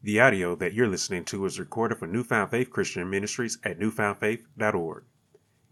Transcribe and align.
The 0.00 0.20
audio 0.20 0.54
that 0.54 0.74
you're 0.74 0.86
listening 0.86 1.24
to 1.24 1.44
is 1.44 1.58
recorded 1.58 1.98
for 1.98 2.06
Newfound 2.06 2.52
Faith 2.52 2.70
Christian 2.70 3.10
Ministries 3.10 3.58
at 3.64 3.80
newfoundfaith.org. 3.80 5.04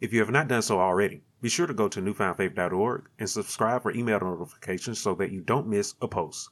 If 0.00 0.12
you 0.12 0.18
have 0.18 0.30
not 0.30 0.48
done 0.48 0.62
so 0.62 0.80
already, 0.80 1.22
be 1.40 1.48
sure 1.48 1.68
to 1.68 1.72
go 1.72 1.86
to 1.86 2.02
newfoundfaith.org 2.02 3.08
and 3.20 3.30
subscribe 3.30 3.82
for 3.82 3.92
email 3.92 4.18
notifications 4.18 5.00
so 5.00 5.14
that 5.14 5.30
you 5.30 5.42
don't 5.42 5.68
miss 5.68 5.94
a 6.02 6.08
post. 6.08 6.50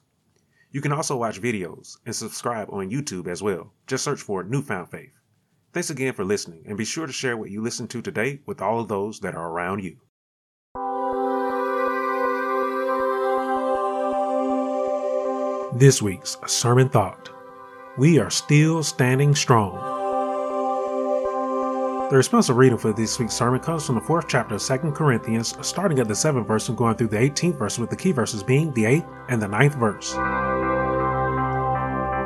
You 0.71 0.80
can 0.80 0.92
also 0.92 1.16
watch 1.16 1.42
videos 1.42 1.96
and 2.06 2.14
subscribe 2.14 2.68
on 2.71 2.92
YouTube 2.92 3.26
as 3.26 3.42
well. 3.42 3.72
Just 3.88 4.04
search 4.04 4.21
for 4.21 4.45
Newfound 4.45 4.93
Faith. 4.93 5.13
Thanks 5.72 5.91
again 5.91 6.15
for 6.15 6.25
listening, 6.25 6.63
and 6.69 6.79
be 6.79 6.85
sure 6.85 7.09
to 7.09 7.13
share 7.13 7.37
what 7.37 7.51
you 7.51 7.61
listened 7.61 7.91
to 7.91 8.01
today 8.01 8.41
with 8.47 8.63
all 8.63 8.79
of 8.79 8.87
those 8.87 9.19
that 9.19 9.35
are 9.35 9.51
around 9.51 9.83
you. 9.83 9.97
This 15.77 16.01
week's 16.01 16.37
Sermon 16.47 16.88
Thought 16.88 17.34
We 17.97 18.19
are 18.19 18.30
still 18.30 18.83
standing 18.83 19.37
strong. 19.37 19.78
The 22.10 22.16
responsive 22.16 22.56
reading 22.56 22.77
for 22.77 22.92
this 22.92 23.20
week's 23.20 23.34
sermon 23.34 23.60
comes 23.60 23.87
from 23.87 23.95
the 23.95 24.01
fourth 24.01 24.27
chapter 24.27 24.56
of 24.56 24.62
2 24.62 24.91
Corinthians, 24.91 25.56
starting 25.64 26.01
at 26.01 26.09
the 26.09 26.15
seventh 26.15 26.48
verse 26.48 26.68
and 26.68 26.77
going 26.77 26.96
through 26.96 27.06
the 27.09 27.18
18th 27.18 27.56
verse, 27.56 27.78
with 27.78 27.91
the 27.91 27.96
key 27.96 28.10
verses 28.10 28.42
being 28.42 28.73
the 28.73 28.84
eighth 28.84 29.06
and 29.28 29.41
the 29.41 29.46
ninth 29.46 29.77
verse. 29.77 30.12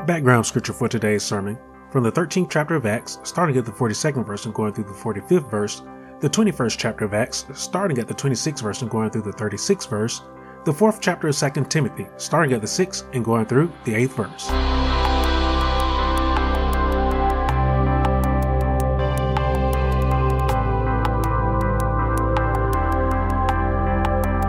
Background 0.07 0.47
scripture 0.47 0.73
for 0.73 0.89
today's 0.89 1.23
sermon 1.23 1.59
from 1.91 2.03
the 2.03 2.13
13th 2.13 2.49
chapter 2.49 2.75
of 2.75 2.87
Acts, 2.87 3.19
starting 3.23 3.59
at 3.59 3.67
the 3.67 3.73
42nd 3.73 4.27
verse 4.27 4.47
and 4.47 4.55
going 4.55 4.73
through 4.73 4.85
the 4.85 4.93
45th 4.93 5.51
verse, 5.51 5.83
the 6.21 6.31
21st 6.31 6.79
chapter 6.79 7.05
of 7.05 7.13
Acts, 7.13 7.45
starting 7.53 7.99
at 7.99 8.09
the 8.09 8.15
26th 8.15 8.63
verse 8.63 8.81
and 8.81 8.91
going 8.91 9.11
through 9.11 9.21
the 9.21 9.33
36th 9.33 9.91
verse, 9.91 10.23
the 10.65 10.73
fourth 10.73 10.99
chapter 11.03 11.29
of 11.29 11.37
2 11.37 11.67
Timothy, 11.67 12.07
starting 12.17 12.55
at 12.55 12.63
the 12.63 12.67
6th 12.67 13.05
and 13.15 13.23
going 13.23 13.45
through 13.45 13.71
the 13.85 13.93
8th 13.93 14.15
verse. 14.15 14.78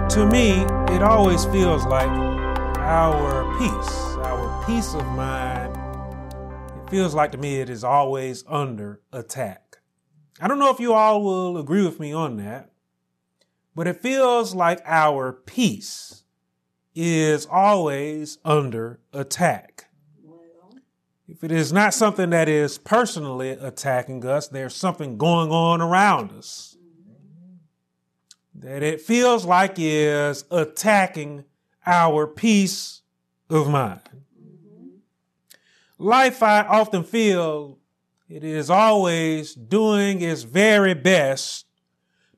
To 0.10 0.26
me, 0.26 0.64
it 0.94 1.04
always 1.04 1.46
feels 1.46 1.86
like 1.86 2.10
our 2.80 3.58
peace, 3.60 4.18
our 4.26 4.66
peace 4.66 4.96
of 4.96 5.06
mind, 5.10 5.78
it 6.82 6.90
feels 6.90 7.14
like 7.14 7.32
to 7.34 7.38
me 7.38 7.62
it 7.62 7.70
is 7.70 7.84
always 7.84 8.44
under 8.48 9.02
attack. 9.14 9.78
I 10.42 10.48
don't 10.48 10.58
know 10.58 10.72
if 10.72 10.80
you 10.80 10.94
all 10.94 11.24
will 11.24 11.60
agree 11.60 11.86
with 11.86 12.00
me 12.00 12.12
on 12.12 12.38
that, 12.38 12.72
but 13.76 13.86
it 13.86 14.02
feels 14.02 14.56
like 14.56 14.82
our 14.84 15.32
peace 15.32 16.24
is 16.96 17.46
always 17.46 18.40
under 18.44 19.02
attack. 19.14 19.90
If 21.28 21.44
it 21.44 21.52
is 21.52 21.72
not 21.72 21.94
something 21.94 22.32
that 22.32 22.50
is 22.50 22.80
personally 22.80 23.52
attacking 23.52 24.26
us, 24.26 24.48
there's 24.48 24.76
something 24.76 25.20
going 25.20 25.52
on 25.52 25.82
around 25.82 26.32
us 26.32 26.78
that 28.60 28.84
it 28.84 29.02
feels 29.02 29.46
like 29.46 29.76
is 29.78 30.46
attacking 30.52 31.46
our 31.86 32.28
peace 32.28 33.02
of 33.50 33.70
mind. 33.70 34.02
Life, 35.98 36.44
I 36.44 36.62
often 36.62 37.04
feel 37.04 37.80
it 38.28 38.44
is 38.44 38.70
always 38.70 39.54
doing 39.56 40.22
its 40.22 40.44
very 40.44 40.94
best 40.94 41.66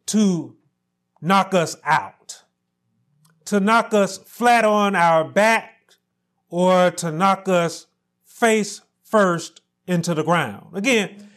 to 0.08 0.56
knock 1.22 1.54
us 1.54 1.76
out, 1.84 2.44
to 3.46 3.60
knock 3.60 3.94
us 3.94 4.18
flat 4.18 4.64
on 4.64 4.96
our 4.96 5.24
back, 5.24 5.94
or 6.50 6.92
to 6.92 7.12
knock 7.12 7.48
us 7.48 7.88
face 8.26 8.82
first 9.04 9.62
into 9.88 10.14
the 10.14 10.24
ground. 10.24 10.76
Again, 10.76 11.30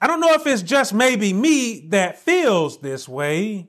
I 0.00 0.06
don't 0.06 0.20
know 0.20 0.32
if 0.32 0.46
it's 0.46 0.62
just 0.62 0.94
maybe 0.94 1.32
me 1.32 1.86
that 1.88 2.18
feels 2.18 2.80
this 2.80 3.08
way, 3.08 3.68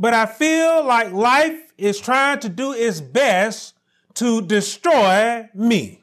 but 0.00 0.14
I 0.14 0.24
feel 0.24 0.82
like 0.82 1.12
life 1.12 1.74
is 1.76 2.00
trying 2.00 2.40
to 2.40 2.48
do 2.48 2.72
its 2.72 3.02
best 3.02 3.74
to 4.14 4.40
destroy 4.40 5.46
me. 5.54 6.00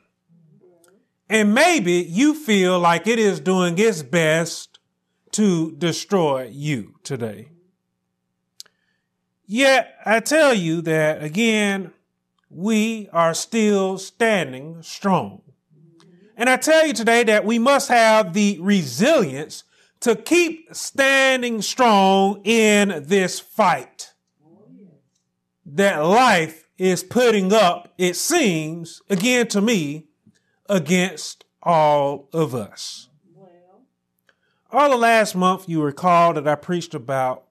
And 1.27 1.55
maybe 1.55 1.93
you 2.07 2.35
feel 2.35 2.79
like 2.79 3.07
it 3.07 3.17
is 3.17 3.39
doing 3.39 3.77
its 3.79 4.03
best 4.03 4.77
to 5.31 5.71
destroy 5.71 6.47
you 6.53 6.93
today. 7.03 7.49
Yet 9.47 9.95
I 10.05 10.19
tell 10.19 10.53
you 10.53 10.81
that 10.81 11.23
again, 11.23 11.91
we 12.51 13.09
are 13.11 13.33
still 13.33 13.97
standing 13.97 14.83
strong. 14.83 15.41
And 16.37 16.51
I 16.51 16.57
tell 16.57 16.85
you 16.85 16.93
today 16.93 17.23
that 17.23 17.45
we 17.45 17.57
must 17.57 17.89
have 17.89 18.33
the 18.33 18.59
resilience 18.61 19.63
to 20.01 20.15
keep 20.15 20.73
standing 20.75 21.61
strong 21.61 22.41
in 22.43 23.03
this 23.05 23.39
fight 23.39 24.13
that 25.65 25.97
life 25.97 26.69
is 26.77 27.03
putting 27.03 27.51
up, 27.51 27.93
it 27.97 28.15
seems, 28.15 29.01
again 29.09 29.47
to 29.47 29.61
me, 29.61 30.05
against 30.69 31.43
all 31.61 32.29
of 32.33 32.53
us. 32.55 33.09
All 34.71 34.89
the 34.89 34.97
last 34.97 35.35
month, 35.35 35.67
you 35.67 35.81
recall 35.81 36.33
that 36.33 36.47
I 36.47 36.55
preached 36.55 36.93
about 36.93 37.45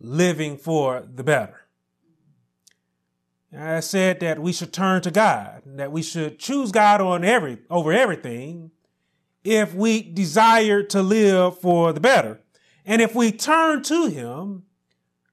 living 0.00 0.56
for 0.56 1.06
the 1.12 1.24
better. 1.24 1.62
I 3.56 3.80
said 3.80 4.20
that 4.20 4.38
we 4.38 4.52
should 4.52 4.72
turn 4.72 5.02
to 5.02 5.10
God, 5.10 5.62
that 5.66 5.92
we 5.92 6.02
should 6.02 6.38
choose 6.38 6.72
God 6.72 7.00
on 7.00 7.24
every 7.24 7.58
over 7.68 7.92
everything 7.92 8.70
if 9.44 9.74
we 9.74 10.02
desire 10.02 10.82
to 10.84 11.02
live 11.02 11.58
for 11.58 11.92
the 11.92 12.00
better. 12.00 12.40
And 12.84 13.00
if 13.02 13.14
we 13.14 13.32
turn 13.32 13.82
to 13.84 14.06
him, 14.06 14.64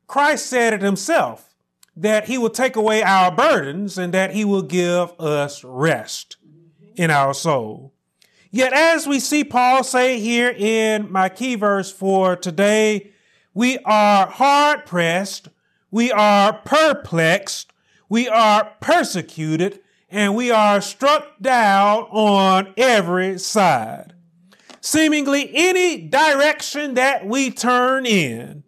Christ 0.07 0.47
said 0.47 0.73
it 0.73 0.81
himself 0.81 1.53
that 1.95 2.25
he 2.25 2.37
will 2.37 2.49
take 2.49 2.75
away 2.75 3.03
our 3.03 3.31
burdens 3.31 3.97
and 3.97 4.13
that 4.13 4.33
he 4.33 4.45
will 4.45 4.61
give 4.61 5.11
us 5.19 5.63
rest 5.63 6.37
in 6.95 7.11
our 7.11 7.33
soul. 7.33 7.93
Yet 8.51 8.73
as 8.73 9.05
we 9.05 9.19
see 9.19 9.43
Paul 9.43 9.83
say 9.83 10.19
here 10.19 10.49
in 10.49 11.11
my 11.11 11.29
key 11.29 11.55
verse 11.55 11.91
for 11.91 12.35
today, 12.35 13.11
we 13.53 13.77
are 13.79 14.27
hard 14.27 14.85
pressed, 14.85 15.49
we 15.91 16.11
are 16.11 16.53
perplexed, 16.53 17.73
we 18.07 18.27
are 18.27 18.71
persecuted, 18.79 19.81
and 20.11 20.35
we 20.35 20.51
are 20.51 20.81
struck 20.81 21.39
down 21.39 22.03
on 22.03 22.73
every 22.77 23.37
side. 23.37 24.13
Seemingly 24.81 25.51
any 25.53 25.97
direction 25.97 26.95
that 26.95 27.25
we 27.25 27.51
turn 27.51 28.05
in, 28.05 28.63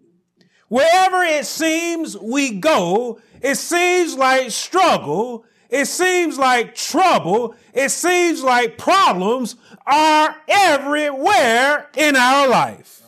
wherever 0.68 1.24
it 1.24 1.46
seems 1.46 2.18
we 2.18 2.52
go, 2.52 3.19
it 3.41 3.56
seems 3.56 4.16
like 4.16 4.52
struggle, 4.52 5.46
it 5.69 5.85
seems 5.85 6.38
like 6.38 6.75
trouble, 6.75 7.56
it 7.73 7.90
seems 7.90 8.44
like 8.44 8.78
problems 8.78 9.56
are 9.88 10.35
everywhere 10.47 11.90
in 11.96 12.16
our 12.16 12.47
life. 12.47 13.02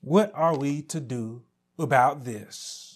What 0.00 0.32
are 0.34 0.56
we 0.56 0.82
to 0.82 1.00
do 1.00 1.42
about 1.78 2.24
this 2.24 2.87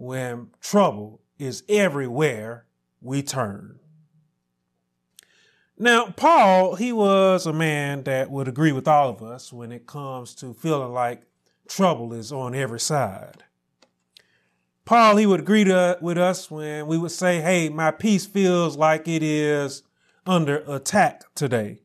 when 0.00 0.48
trouble 0.60 1.20
is 1.38 1.62
everywhere 1.68 2.64
we 3.00 3.22
turn? 3.22 3.78
Now, 5.78 6.10
Paul, 6.10 6.74
he 6.74 6.92
was 6.92 7.46
a 7.46 7.52
man 7.52 8.02
that 8.04 8.30
would 8.30 8.48
agree 8.48 8.72
with 8.72 8.88
all 8.88 9.10
of 9.10 9.22
us 9.22 9.52
when 9.52 9.72
it 9.72 9.86
comes 9.86 10.34
to 10.36 10.52
feeling 10.52 10.92
like 10.92 11.22
trouble 11.68 12.12
is 12.12 12.32
on 12.32 12.54
every 12.54 12.80
side. 12.80 13.44
Paul, 14.84 15.16
he 15.16 15.26
would 15.26 15.40
agree 15.40 15.64
to, 15.64 15.98
with 16.00 16.18
us 16.18 16.50
when 16.50 16.86
we 16.86 16.98
would 16.98 17.12
say, 17.12 17.40
Hey, 17.40 17.68
my 17.68 17.90
peace 17.90 18.26
feels 18.26 18.76
like 18.76 19.06
it 19.06 19.22
is 19.22 19.82
under 20.26 20.58
attack 20.66 21.22
today. 21.34 21.80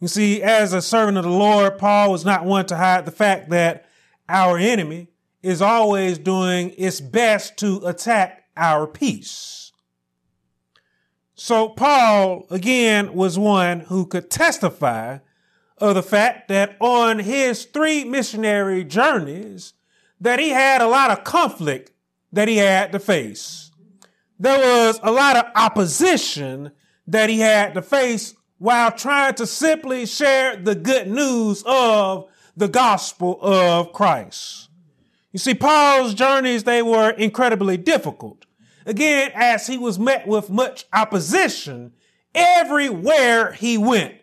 You 0.00 0.08
see, 0.08 0.42
as 0.42 0.72
a 0.72 0.82
servant 0.82 1.18
of 1.18 1.24
the 1.24 1.30
Lord, 1.30 1.78
Paul 1.78 2.12
was 2.12 2.24
not 2.24 2.44
one 2.44 2.66
to 2.66 2.76
hide 2.76 3.04
the 3.04 3.10
fact 3.10 3.50
that 3.50 3.86
our 4.28 4.58
enemy 4.58 5.08
is 5.44 5.62
always 5.62 6.18
doing 6.18 6.74
its 6.78 7.00
best 7.00 7.56
to 7.58 7.80
attack 7.86 8.44
our 8.56 8.86
peace. 8.86 9.72
So 11.34 11.68
Paul, 11.68 12.46
again, 12.50 13.14
was 13.14 13.38
one 13.38 13.80
who 13.80 14.06
could 14.06 14.30
testify 14.30 15.18
of 15.78 15.94
the 15.94 16.02
fact 16.02 16.48
that 16.48 16.76
on 16.80 17.18
his 17.18 17.64
three 17.64 18.04
missionary 18.04 18.84
journeys, 18.84 19.74
that 20.20 20.38
he 20.38 20.50
had 20.50 20.80
a 20.80 20.88
lot 20.88 21.10
of 21.10 21.24
conflict 21.24 21.90
that 22.32 22.48
he 22.48 22.56
had 22.56 22.92
to 22.92 22.98
face. 22.98 23.70
There 24.38 24.58
was 24.58 24.98
a 25.02 25.12
lot 25.12 25.36
of 25.36 25.44
opposition 25.54 26.72
that 27.06 27.28
he 27.28 27.40
had 27.40 27.74
to 27.74 27.82
face 27.82 28.34
while 28.58 28.92
trying 28.92 29.34
to 29.34 29.46
simply 29.46 30.06
share 30.06 30.56
the 30.56 30.74
good 30.74 31.08
news 31.08 31.62
of 31.66 32.28
the 32.56 32.68
gospel 32.68 33.38
of 33.42 33.92
Christ. 33.92 34.63
You 35.34 35.40
see, 35.40 35.54
Paul's 35.54 36.14
journeys, 36.14 36.62
they 36.62 36.80
were 36.80 37.10
incredibly 37.10 37.76
difficult. 37.76 38.46
again, 38.86 39.32
as 39.34 39.66
he 39.66 39.76
was 39.76 39.98
met 39.98 40.28
with 40.28 40.48
much 40.48 40.84
opposition 40.92 41.92
everywhere 42.34 43.52
he 43.52 43.76
went 43.76 44.14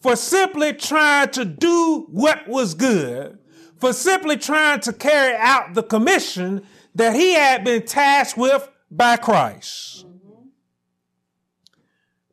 for 0.00 0.14
simply 0.14 0.74
trying 0.74 1.30
to 1.30 1.44
do 1.44 2.06
what 2.10 2.46
was 2.46 2.74
good, 2.74 3.38
for 3.78 3.92
simply 3.92 4.36
trying 4.36 4.78
to 4.80 4.92
carry 4.92 5.34
out 5.36 5.74
the 5.74 5.82
commission 5.82 6.64
that 6.94 7.16
he 7.16 7.34
had 7.34 7.64
been 7.64 7.84
tasked 7.84 8.38
with 8.38 8.68
by 8.92 9.16
Christ. 9.16 10.06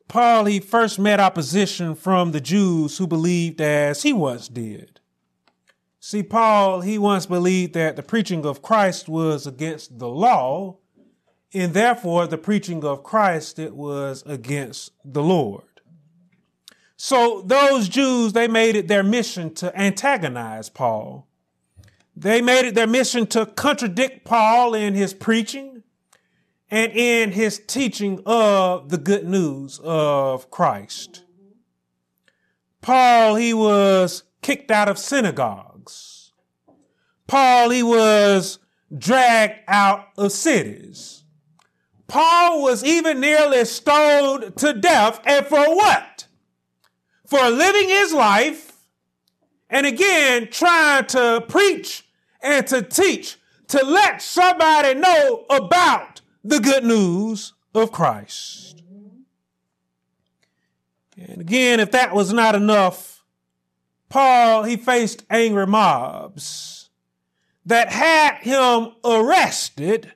Paul, 0.07 0.45
he 0.45 0.59
first 0.59 0.99
met 0.99 1.19
opposition 1.19 1.95
from 1.95 2.33
the 2.33 2.41
Jews 2.41 2.99
who 2.99 3.07
believed 3.07 3.59
as 3.61 4.03
he 4.03 4.13
once 4.13 4.47
did. 4.47 4.94
See, 6.07 6.21
Paul, 6.21 6.81
he 6.81 6.99
once 6.99 7.25
believed 7.25 7.73
that 7.73 7.95
the 7.95 8.03
preaching 8.03 8.45
of 8.45 8.61
Christ 8.61 9.09
was 9.09 9.47
against 9.47 9.97
the 9.97 10.07
law, 10.07 10.77
and 11.51 11.73
therefore 11.73 12.27
the 12.27 12.37
preaching 12.37 12.83
of 12.85 13.01
Christ, 13.01 13.57
it 13.57 13.75
was 13.75 14.21
against 14.27 14.91
the 15.03 15.23
Lord. 15.23 15.63
So 16.95 17.41
those 17.43 17.89
Jews, 17.89 18.33
they 18.33 18.47
made 18.47 18.75
it 18.75 18.87
their 18.87 19.01
mission 19.01 19.51
to 19.55 19.75
antagonize 19.75 20.69
Paul. 20.69 21.27
They 22.15 22.39
made 22.39 22.65
it 22.65 22.75
their 22.75 22.85
mission 22.85 23.25
to 23.29 23.47
contradict 23.47 24.25
Paul 24.25 24.75
in 24.75 24.93
his 24.93 25.11
preaching 25.11 25.81
and 26.69 26.91
in 26.91 27.31
his 27.31 27.59
teaching 27.65 28.21
of 28.27 28.89
the 28.89 28.99
good 28.99 29.27
news 29.27 29.79
of 29.83 30.51
Christ. 30.51 31.23
Paul, 32.83 33.37
he 33.37 33.55
was 33.55 34.21
kicked 34.43 34.69
out 34.69 34.87
of 34.87 34.99
synagogues. 34.99 35.74
Paul, 37.27 37.69
he 37.69 37.83
was 37.83 38.59
dragged 38.95 39.59
out 39.67 40.09
of 40.17 40.31
cities. 40.31 41.23
Paul 42.07 42.61
was 42.61 42.83
even 42.83 43.19
nearly 43.19 43.65
stoned 43.65 44.55
to 44.57 44.73
death. 44.73 45.19
And 45.25 45.45
for 45.45 45.75
what? 45.75 46.27
For 47.25 47.49
living 47.49 47.89
his 47.89 48.13
life 48.13 48.73
and 49.69 49.87
again 49.87 50.49
trying 50.51 51.05
to 51.07 51.43
preach 51.47 52.07
and 52.41 52.65
to 52.67 52.83
teach, 52.83 53.37
to 53.69 53.83
let 53.83 54.21
somebody 54.21 54.93
know 54.93 55.45
about 55.49 56.21
the 56.43 56.59
good 56.59 56.83
news 56.83 57.53
of 57.73 57.91
Christ. 57.91 58.83
And 61.17 61.41
again, 61.41 61.79
if 61.79 61.91
that 61.91 62.13
was 62.13 62.31
not 62.31 62.53
enough, 62.53 63.23
Paul, 64.09 64.63
he 64.63 64.77
faced 64.77 65.23
angry 65.31 65.65
mobs 65.65 66.74
that 67.65 67.89
had 67.89 68.37
him 68.37 68.93
arrested 69.03 70.13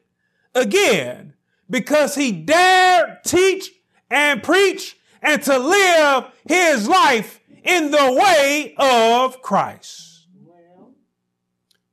again 0.53 1.33
because 1.69 2.15
he 2.15 2.31
dared 2.31 3.19
teach 3.25 3.71
and 4.09 4.43
preach 4.43 4.97
and 5.21 5.41
to 5.43 5.57
live 5.57 6.25
his 6.47 6.87
life 6.87 7.39
in 7.63 7.91
the 7.91 8.13
way 8.13 8.73
of 8.77 9.41
Christ. 9.41 10.27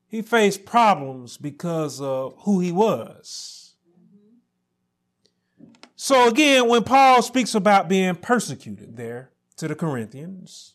He 0.09 0.23
faced 0.23 0.65
problems 0.65 1.37
because 1.37 2.01
of 2.01 2.35
who 2.39 2.61
he 2.61 2.73
was. 2.73 3.75
So 5.97 6.29
again, 6.29 6.69
when 6.69 6.85
Paul 6.85 7.23
speaks 7.23 7.55
about 7.55 7.89
being 7.89 8.15
persecuted 8.15 8.97
there 8.97 9.31
to 9.57 9.67
the 9.67 9.75
Corinthians, 9.75 10.75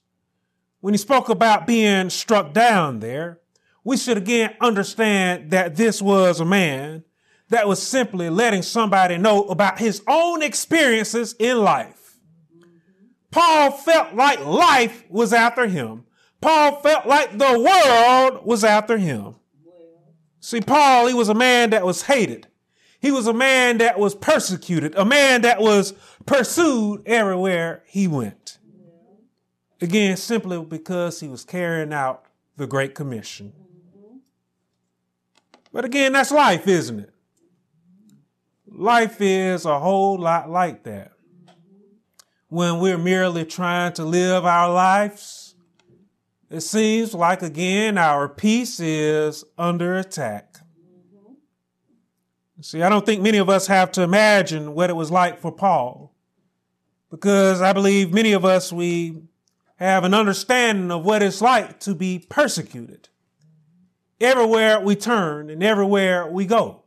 when 0.81 0.93
he 0.93 0.97
spoke 0.97 1.29
about 1.29 1.65
being 1.65 2.09
struck 2.09 2.53
down 2.53 2.99
there, 2.99 3.39
we 3.83 3.97
should 3.97 4.17
again 4.17 4.55
understand 4.61 5.51
that 5.51 5.75
this 5.75 6.01
was 6.01 6.39
a 6.39 6.45
man 6.45 7.03
that 7.49 7.67
was 7.67 7.81
simply 7.81 8.29
letting 8.29 8.61
somebody 8.61 9.17
know 9.17 9.43
about 9.45 9.79
his 9.79 10.01
own 10.07 10.41
experiences 10.41 11.35
in 11.39 11.57
life. 11.57 12.17
Paul 13.31 13.71
felt 13.71 14.13
like 14.13 14.45
life 14.45 15.05
was 15.09 15.33
after 15.33 15.67
him. 15.67 16.05
Paul 16.41 16.79
felt 16.81 17.05
like 17.05 17.37
the 17.37 17.59
world 17.59 18.45
was 18.45 18.63
after 18.63 18.97
him. 18.97 19.35
See, 20.39 20.61
Paul, 20.61 21.07
he 21.07 21.13
was 21.13 21.29
a 21.29 21.35
man 21.35 21.69
that 21.69 21.85
was 21.85 22.03
hated. 22.03 22.47
He 22.99 23.11
was 23.11 23.27
a 23.27 23.33
man 23.33 23.79
that 23.79 23.99
was 23.99 24.15
persecuted, 24.15 24.95
a 24.95 25.05
man 25.05 25.41
that 25.41 25.59
was 25.59 25.93
pursued 26.25 27.03
everywhere 27.05 27.83
he 27.85 28.07
went. 28.07 28.59
Again, 29.81 30.17
simply 30.17 30.63
because 30.63 31.19
he 31.19 31.27
was 31.27 31.43
carrying 31.43 31.93
out 31.93 32.25
the 32.57 32.67
Great 32.67 32.93
Commission. 32.93 33.53
But 35.73 35.85
again, 35.85 36.13
that's 36.13 36.31
life, 36.31 36.67
isn't 36.67 36.99
it? 36.99 37.13
Life 38.67 39.17
is 39.19 39.65
a 39.65 39.79
whole 39.79 40.17
lot 40.17 40.49
like 40.49 40.83
that. 40.83 41.11
When 42.47 42.79
we're 42.79 42.97
merely 42.97 43.45
trying 43.45 43.93
to 43.93 44.03
live 44.03 44.45
our 44.45 44.71
lives, 44.71 45.55
it 46.49 46.61
seems 46.61 47.13
like 47.13 47.41
again 47.41 47.97
our 47.97 48.27
peace 48.27 48.79
is 48.79 49.45
under 49.57 49.95
attack. 49.95 50.57
See, 52.61 52.83
I 52.83 52.89
don't 52.89 53.05
think 53.05 53.21
many 53.21 53.39
of 53.39 53.49
us 53.49 53.67
have 53.67 53.91
to 53.93 54.03
imagine 54.03 54.75
what 54.75 54.89
it 54.89 54.95
was 54.95 55.09
like 55.09 55.39
for 55.39 55.51
Paul, 55.51 56.13
because 57.09 57.61
I 57.61 57.73
believe 57.73 58.13
many 58.13 58.33
of 58.33 58.45
us, 58.45 58.71
we 58.71 59.23
have 59.77 60.03
an 60.03 60.13
understanding 60.13 60.91
of 60.91 61.03
what 61.03 61.23
it's 61.23 61.41
like 61.41 61.79
to 61.81 61.95
be 61.95 62.19
persecuted 62.19 63.09
everywhere 64.21 64.79
we 64.79 64.95
turn 64.95 65.49
and 65.49 65.63
everywhere 65.63 66.27
we 66.27 66.45
go. 66.45 66.83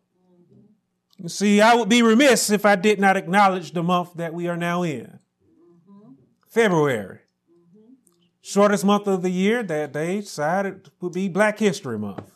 You 1.19 1.29
see, 1.29 1.61
I 1.61 1.75
would 1.75 1.89
be 1.89 2.03
remiss 2.03 2.51
if 2.51 2.67
I 2.67 2.77
did 2.77 3.01
not 3.01 3.17
acknowledge 3.17 3.73
the 3.73 3.83
month 3.83 4.15
that 4.15 4.35
we 4.35 4.49
are 4.49 4.57
now 4.57 4.83
in 4.83 5.19
February. 6.49 7.21
Shortest 8.43 8.85
month 8.85 9.07
of 9.07 9.23
the 9.23 9.31
year 9.31 9.63
that 9.63 9.93
they 9.93 10.21
decided 10.21 10.91
would 11.01 11.13
be 11.13 11.29
Black 11.29 11.59
History 11.59 11.99
Month. 11.99 12.31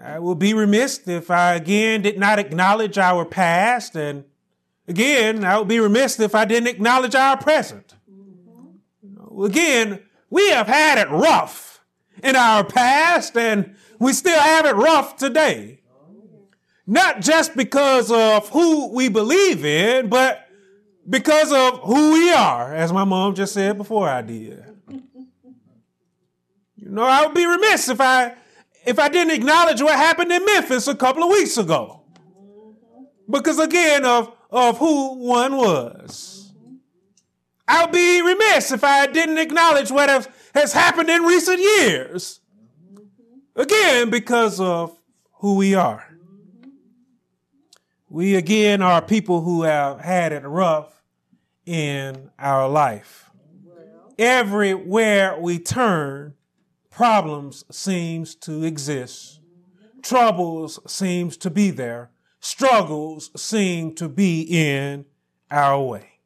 I 0.00 0.18
would 0.18 0.38
be 0.38 0.54
remiss 0.54 1.08
if 1.08 1.30
I 1.30 1.54
again 1.54 2.02
did 2.02 2.18
not 2.18 2.38
acknowledge 2.38 2.98
our 2.98 3.24
past, 3.24 3.96
and 3.96 4.24
again, 4.86 5.44
I 5.44 5.58
would 5.58 5.68
be 5.68 5.80
remiss 5.80 6.20
if 6.20 6.34
I 6.34 6.44
didn't 6.44 6.68
acknowledge 6.68 7.14
our 7.14 7.36
present. 7.36 7.94
Again, 9.42 10.02
we 10.30 10.50
have 10.50 10.66
had 10.66 10.98
it 10.98 11.10
rough 11.10 11.73
in 12.24 12.36
our 12.36 12.64
past, 12.64 13.36
and 13.36 13.76
we 13.98 14.12
still 14.12 14.40
have 14.40 14.66
it 14.66 14.74
rough 14.74 15.16
today. 15.16 15.80
Not 16.86 17.20
just 17.20 17.56
because 17.56 18.10
of 18.10 18.48
who 18.48 18.92
we 18.92 19.08
believe 19.08 19.64
in, 19.64 20.08
but 20.08 20.46
because 21.08 21.52
of 21.52 21.80
who 21.80 22.12
we 22.14 22.32
are, 22.32 22.74
as 22.74 22.92
my 22.92 23.04
mom 23.04 23.34
just 23.34 23.54
said 23.54 23.76
before 23.76 24.08
I 24.08 24.22
did. 24.22 24.64
You 26.76 26.90
know, 26.90 27.04
I 27.04 27.24
would 27.24 27.34
be 27.34 27.46
remiss 27.46 27.88
if 27.88 28.00
I 28.00 28.34
if 28.84 28.98
I 28.98 29.08
didn't 29.08 29.32
acknowledge 29.32 29.80
what 29.80 29.96
happened 29.96 30.30
in 30.30 30.44
Memphis 30.44 30.86
a 30.86 30.94
couple 30.94 31.22
of 31.22 31.30
weeks 31.30 31.56
ago. 31.56 32.02
Because 33.30 33.58
again 33.58 34.04
of 34.04 34.32
of 34.50 34.78
who 34.78 35.14
one 35.14 35.56
was. 35.56 36.52
I 37.66 37.84
would 37.84 37.92
be 37.92 38.20
remiss 38.20 38.72
if 38.72 38.84
I 38.84 39.06
didn't 39.06 39.38
acknowledge 39.38 39.90
what 39.90 40.10
has, 40.10 40.28
has 40.54 40.72
happened 40.72 41.10
in 41.10 41.22
recent 41.22 41.58
years. 41.58 42.40
Again, 43.56 44.10
because 44.10 44.60
of 44.60 44.96
who 45.34 45.56
we 45.56 45.74
are. 45.74 46.04
We 48.08 48.36
again 48.36 48.80
are 48.80 49.02
people 49.02 49.42
who 49.42 49.62
have 49.62 50.00
had 50.00 50.32
it 50.32 50.44
rough 50.44 51.02
in 51.66 52.30
our 52.38 52.68
life. 52.68 53.30
Everywhere 54.16 55.36
we 55.40 55.58
turn, 55.58 56.34
problems 56.90 57.64
seems 57.70 58.36
to 58.36 58.62
exist. 58.62 59.40
Troubles 60.02 60.78
seems 60.86 61.36
to 61.38 61.50
be 61.50 61.70
there. 61.70 62.10
Struggles 62.38 63.30
seem 63.40 63.94
to 63.96 64.08
be 64.08 64.42
in 64.42 65.06
our 65.50 65.80
way. 65.82 66.20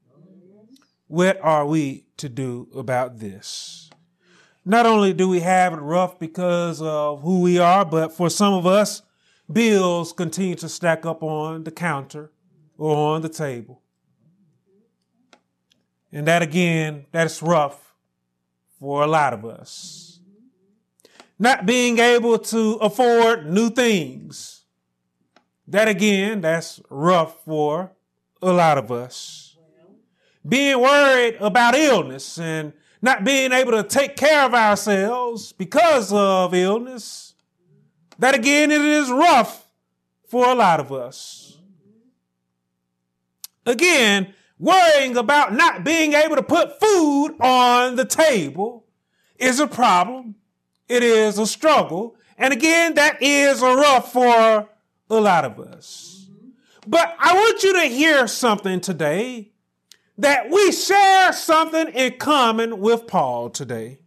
What 1.06 1.40
are 1.42 1.64
we 1.64 2.04
to 2.18 2.28
do 2.28 2.68
about 2.74 3.18
this? 3.18 3.87
Not 4.64 4.86
only 4.86 5.12
do 5.12 5.28
we 5.28 5.40
have 5.40 5.72
it 5.72 5.76
rough 5.76 6.18
because 6.18 6.82
of 6.82 7.22
who 7.22 7.40
we 7.40 7.58
are, 7.58 7.84
but 7.84 8.12
for 8.12 8.28
some 8.28 8.54
of 8.54 8.66
us, 8.66 9.02
bills 9.50 10.12
continue 10.12 10.54
to 10.56 10.68
stack 10.68 11.06
up 11.06 11.22
on 11.22 11.64
the 11.64 11.70
counter 11.70 12.30
or 12.76 13.14
on 13.14 13.22
the 13.22 13.28
table. 13.28 13.82
And 16.12 16.26
that 16.26 16.42
again, 16.42 17.06
that's 17.12 17.42
rough 17.42 17.94
for 18.78 19.02
a 19.02 19.06
lot 19.06 19.32
of 19.32 19.44
us. 19.44 20.20
Not 21.38 21.66
being 21.66 21.98
able 21.98 22.38
to 22.38 22.74
afford 22.74 23.50
new 23.50 23.70
things. 23.70 24.64
That 25.66 25.86
again, 25.86 26.40
that's 26.40 26.80
rough 26.88 27.44
for 27.44 27.92
a 28.40 28.52
lot 28.52 28.78
of 28.78 28.90
us. 28.90 29.56
Being 30.46 30.80
worried 30.80 31.36
about 31.40 31.74
illness 31.74 32.38
and 32.38 32.72
not 33.00 33.24
being 33.24 33.52
able 33.52 33.72
to 33.72 33.82
take 33.82 34.16
care 34.16 34.44
of 34.44 34.54
ourselves 34.54 35.52
because 35.52 36.12
of 36.12 36.54
illness 36.54 37.34
that 38.18 38.34
again, 38.34 38.70
it 38.70 38.80
is 38.80 39.10
rough 39.10 39.66
for 40.26 40.48
a 40.48 40.54
lot 40.54 40.80
of 40.80 40.92
us. 40.92 41.58
Again, 43.64 44.34
worrying 44.58 45.16
about 45.16 45.52
not 45.52 45.84
being 45.84 46.14
able 46.14 46.36
to 46.36 46.42
put 46.42 46.80
food 46.80 47.36
on 47.40 47.96
the 47.96 48.04
table 48.04 48.86
is 49.38 49.60
a 49.60 49.66
problem. 49.66 50.34
It 50.88 51.02
is 51.02 51.38
a 51.38 51.46
struggle. 51.46 52.16
And 52.36 52.52
again, 52.52 52.94
that 52.94 53.22
is 53.22 53.60
rough 53.60 54.12
for 54.12 54.68
a 55.10 55.20
lot 55.20 55.44
of 55.44 55.60
us. 55.60 56.28
But 56.86 57.14
I 57.18 57.34
want 57.34 57.62
you 57.62 57.74
to 57.74 57.82
hear 57.82 58.26
something 58.26 58.80
today 58.80 59.52
that 60.18 60.50
we 60.50 60.72
share 60.72 61.32
something 61.32 61.88
in 61.88 62.18
common 62.18 62.80
with 62.80 63.06
Paul 63.06 63.50
today. 63.50 64.00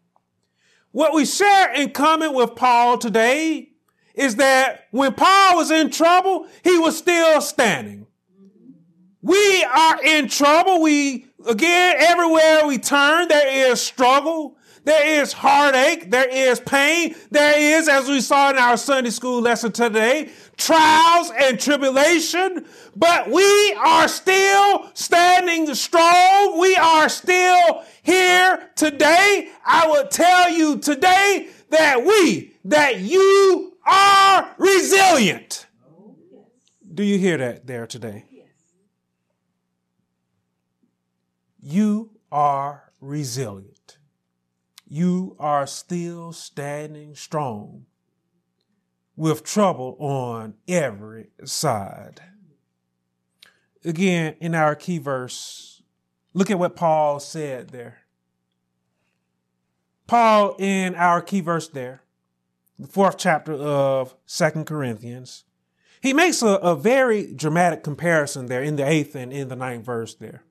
What 0.92 1.14
we 1.14 1.26
share 1.26 1.74
in 1.74 1.92
common 1.92 2.34
with 2.34 2.56
Paul 2.56 2.98
today 2.98 3.70
is 4.14 4.36
that 4.36 4.88
when 4.92 5.14
Paul 5.14 5.56
was 5.56 5.72
in 5.72 5.90
trouble, 5.90 6.48
he 6.64 6.78
was 6.78 6.98
still 6.98 7.40
standing. 7.40 8.08
We 9.22 9.64
are 9.64 10.04
in 10.04 10.28
trouble. 10.28 10.82
We, 10.82 11.28
again, 11.48 11.96
everywhere 11.98 12.68
we 12.68 12.78
turn, 12.78 13.30
there 13.30 13.72
is 13.72 13.80
struggle. 13.80 14.58
There 14.84 15.22
is 15.22 15.32
heartache. 15.32 16.10
There 16.10 16.28
is 16.28 16.60
pain. 16.60 17.16
There 17.30 17.58
is, 17.58 17.88
as 17.88 18.08
we 18.08 18.20
saw 18.20 18.50
in 18.50 18.58
our 18.58 18.78
Sunday 18.78 19.12
school 19.12 19.42
lesson 19.42 19.72
today, 19.72 20.30
trials 20.58 21.32
and 21.40 21.60
tribulation. 21.60 22.66
But 22.96 23.30
we 23.30 23.74
are 23.74 24.08
still 24.08 24.90
standing 24.94 25.74
strong. 25.76 26.60
We 26.60 26.76
are 26.76 27.10
still 27.10 27.84
here 28.02 28.70
today. 28.76 29.50
I 29.66 29.88
will 29.88 30.08
tell 30.08 30.50
you 30.50 30.80
today 30.80 31.50
that 31.70 32.04
we, 32.04 32.54
that 32.66 33.00
you 33.00 33.78
are 33.86 34.56
resilient. 34.58 35.68
Do 36.94 37.04
you 37.04 37.20
hear 37.20 37.38
that 37.38 37.68
there 37.68 37.86
today? 37.88 38.26
You 41.62 42.10
are 42.32 42.92
resilient. 43.00 43.71
You 44.94 45.38
are 45.40 45.68
still 45.68 46.34
standing 46.34 47.16
strong 47.16 47.86
with 49.16 49.46
trouble 49.46 49.96
on 50.00 50.56
every 50.68 51.30
side. 51.46 52.20
Again, 53.86 54.36
in 54.42 54.54
our 54.54 54.76
key 54.76 54.98
verse, 54.98 55.82
look 56.34 56.52
at 56.52 56.60
what 56.60 56.76
Paul 56.76 57.22
said 57.22 57.70
there. 57.70 58.00
Paul, 60.08 60.58
in 60.60 60.94
our 60.96 61.22
key 61.22 61.40
verse 61.40 61.70
there, 61.70 62.02
the 62.78 62.88
fourth 62.88 63.18
chapter 63.18 63.54
of 63.54 64.14
Second 64.26 64.66
Corinthians, 64.66 65.46
he 66.02 66.12
makes 66.12 66.42
a, 66.42 66.56
a 66.56 66.76
very 66.76 67.34
dramatic 67.34 67.82
comparison 67.82 68.48
there 68.48 68.62
in 68.62 68.76
the 68.76 68.86
eighth 68.86 69.16
and 69.16 69.32
in 69.32 69.48
the 69.48 69.56
ninth 69.56 69.86
verse 69.86 70.16
there. 70.16 70.44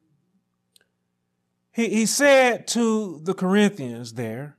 He, 1.73 1.89
he 1.89 2.07
said 2.07 2.67
to 2.69 3.21
the 3.23 3.35
Corinthians 3.35 4.15
there, 4.15 4.57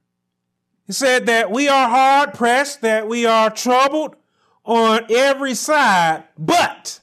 he 0.87 0.93
said 0.93 1.25
that 1.27 1.51
we 1.51 1.67
are 1.67 1.89
hard 1.89 2.33
pressed, 2.33 2.81
that 2.81 3.07
we 3.07 3.25
are 3.25 3.49
troubled 3.49 4.15
on 4.63 5.05
every 5.09 5.55
side, 5.55 6.23
but, 6.37 6.99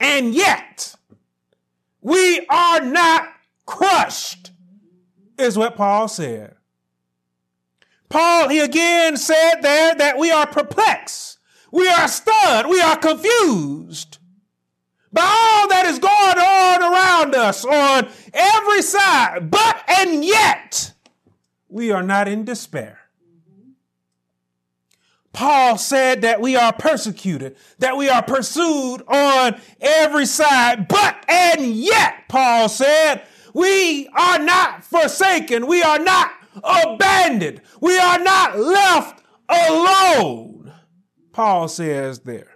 and 0.00 0.34
yet, 0.34 0.94
we 2.00 2.46
are 2.48 2.80
not 2.80 3.28
crushed, 3.66 4.50
is 5.38 5.56
what 5.58 5.76
Paul 5.76 6.08
said. 6.08 6.54
Paul, 8.08 8.48
he 8.48 8.60
again 8.60 9.16
said 9.16 9.62
there 9.62 9.94
that 9.94 10.18
we 10.18 10.30
are 10.30 10.46
perplexed, 10.46 11.38
we 11.70 11.88
are 11.88 12.08
stunned, 12.08 12.68
we 12.68 12.80
are 12.80 12.96
confused 12.96 14.18
by 15.12 15.22
all 15.22 15.68
that 15.68 15.86
is 15.86 15.98
going 15.98 16.12
on 16.38 16.82
around 16.82 17.34
us 17.34 17.64
on 17.64 18.08
every 18.32 18.82
side. 18.82 19.50
But, 19.50 19.82
and 19.88 20.24
yet, 20.24 20.92
we 21.68 21.90
are 21.90 22.02
not 22.02 22.28
in 22.28 22.44
despair. 22.44 22.98
Paul 25.32 25.78
said 25.78 26.22
that 26.22 26.40
we 26.40 26.56
are 26.56 26.72
persecuted, 26.72 27.56
that 27.78 27.96
we 27.96 28.08
are 28.08 28.22
pursued 28.22 29.02
on 29.08 29.58
every 29.80 30.26
side. 30.26 30.88
But, 30.88 31.24
and 31.28 31.74
yet, 31.74 32.28
Paul 32.28 32.68
said, 32.68 33.22
we 33.54 34.08
are 34.08 34.38
not 34.38 34.84
forsaken. 34.84 35.66
We 35.66 35.82
are 35.82 35.98
not 35.98 36.30
abandoned. 36.62 37.62
We 37.80 37.98
are 37.98 38.18
not 38.18 38.58
left 38.58 39.22
alone. 39.48 40.72
Paul 41.32 41.68
says 41.68 42.20
there. 42.20 42.51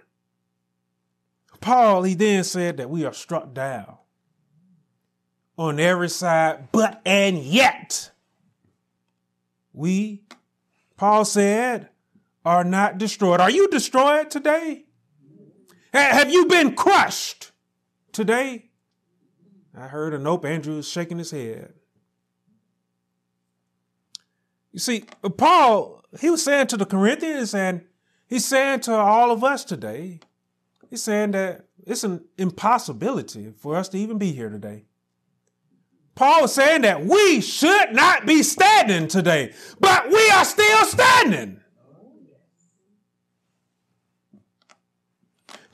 Paul, 1.67 2.03
he 2.03 2.13
then 2.13 2.45
said 2.45 2.77
that 2.77 2.89
we 2.89 3.03
are 3.03 3.11
struck 3.11 3.53
down 3.53 3.97
on 5.57 5.81
every 5.81 6.07
side, 6.07 6.69
but 6.71 7.01
and 7.05 7.37
yet 7.37 8.09
we, 9.73 10.23
Paul 10.95 11.25
said, 11.25 11.89
are 12.45 12.63
not 12.63 12.97
destroyed. 12.97 13.41
Are 13.41 13.49
you 13.49 13.67
destroyed 13.67 14.31
today? 14.31 14.85
Have 15.93 16.31
you 16.31 16.45
been 16.45 16.73
crushed 16.73 17.51
today? 18.13 18.69
I 19.77 19.89
heard 19.89 20.13
a 20.13 20.19
nope. 20.19 20.45
Andrew 20.45 20.77
is 20.77 20.87
shaking 20.87 21.17
his 21.17 21.31
head. 21.31 21.73
You 24.71 24.79
see, 24.79 25.03
Paul, 25.35 26.01
he 26.21 26.29
was 26.29 26.41
saying 26.41 26.67
to 26.67 26.77
the 26.77 26.85
Corinthians, 26.85 27.53
and 27.53 27.81
he's 28.25 28.45
saying 28.45 28.79
to 28.81 28.93
all 28.93 29.31
of 29.31 29.43
us 29.43 29.65
today, 29.65 30.21
he's 30.89 31.03
saying 31.03 31.31
that 31.31 31.65
it's 31.85 32.03
an 32.03 32.23
impossibility 32.37 33.53
for 33.57 33.75
us 33.75 33.89
to 33.89 33.97
even 33.97 34.17
be 34.17 34.31
here 34.31 34.49
today. 34.49 34.83
Paul 36.15 36.45
is 36.45 36.53
saying 36.53 36.81
that 36.81 37.05
we 37.05 37.41
should 37.41 37.93
not 37.93 38.25
be 38.25 38.41
standing 38.41 39.07
today, 39.07 39.53
but 39.79 40.09
we 40.09 40.29
are 40.31 40.43
still 40.43 40.85
standing. 40.85 41.61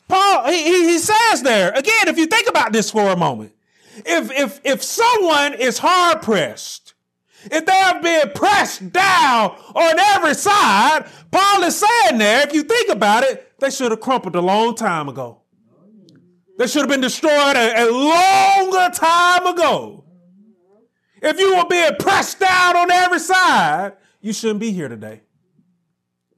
Paul, 0.08 0.52
he, 0.52 0.90
he 0.90 1.00
says 1.00 1.42
there, 1.44 1.72
again, 1.72 2.08
if 2.08 2.18
you 2.18 2.26
think 2.26 2.50
about 2.50 2.74
this 2.74 2.92
for 2.92 3.10
a 3.10 3.16
moment, 3.16 3.54
if, 4.06 4.32
if, 4.32 4.60
if 4.64 4.84
someone 4.84 5.54
is 5.54 5.78
hard 5.78 6.22
pressed, 6.22 6.94
if 7.46 7.66
they 7.66 7.72
have 7.72 8.02
been 8.02 8.32
pressed 8.32 8.92
down 8.92 9.52
on 9.74 10.00
every 10.00 10.34
side, 10.34 11.06
Paul 11.32 11.64
is 11.64 11.80
saying 11.80 12.18
there, 12.18 12.46
if 12.46 12.54
you 12.54 12.64
think 12.64 12.90
about 12.90 13.24
it, 13.24 13.53
they 13.64 13.70
should 13.70 13.92
have 13.92 14.02
crumpled 14.02 14.36
a 14.36 14.42
long 14.42 14.76
time 14.76 15.08
ago. 15.08 15.42
They 16.58 16.68
should 16.68 16.82
have 16.82 16.90
been 16.90 17.02
destroyed 17.02 17.56
a, 17.56 17.84
a 17.84 17.88
longer 17.90 18.94
time 18.94 19.48
ago. 19.48 20.04
If 21.22 21.40
you 21.40 21.56
were 21.56 21.66
being 21.70 21.96
pressed 22.00 22.40
down 22.40 22.76
on 22.76 22.92
every 22.92 23.20
side, 23.20 23.94
you 24.22 24.34
shouldn't 24.34 24.60
be 24.60 24.72
here 24.72 24.90
today. 24.90 25.22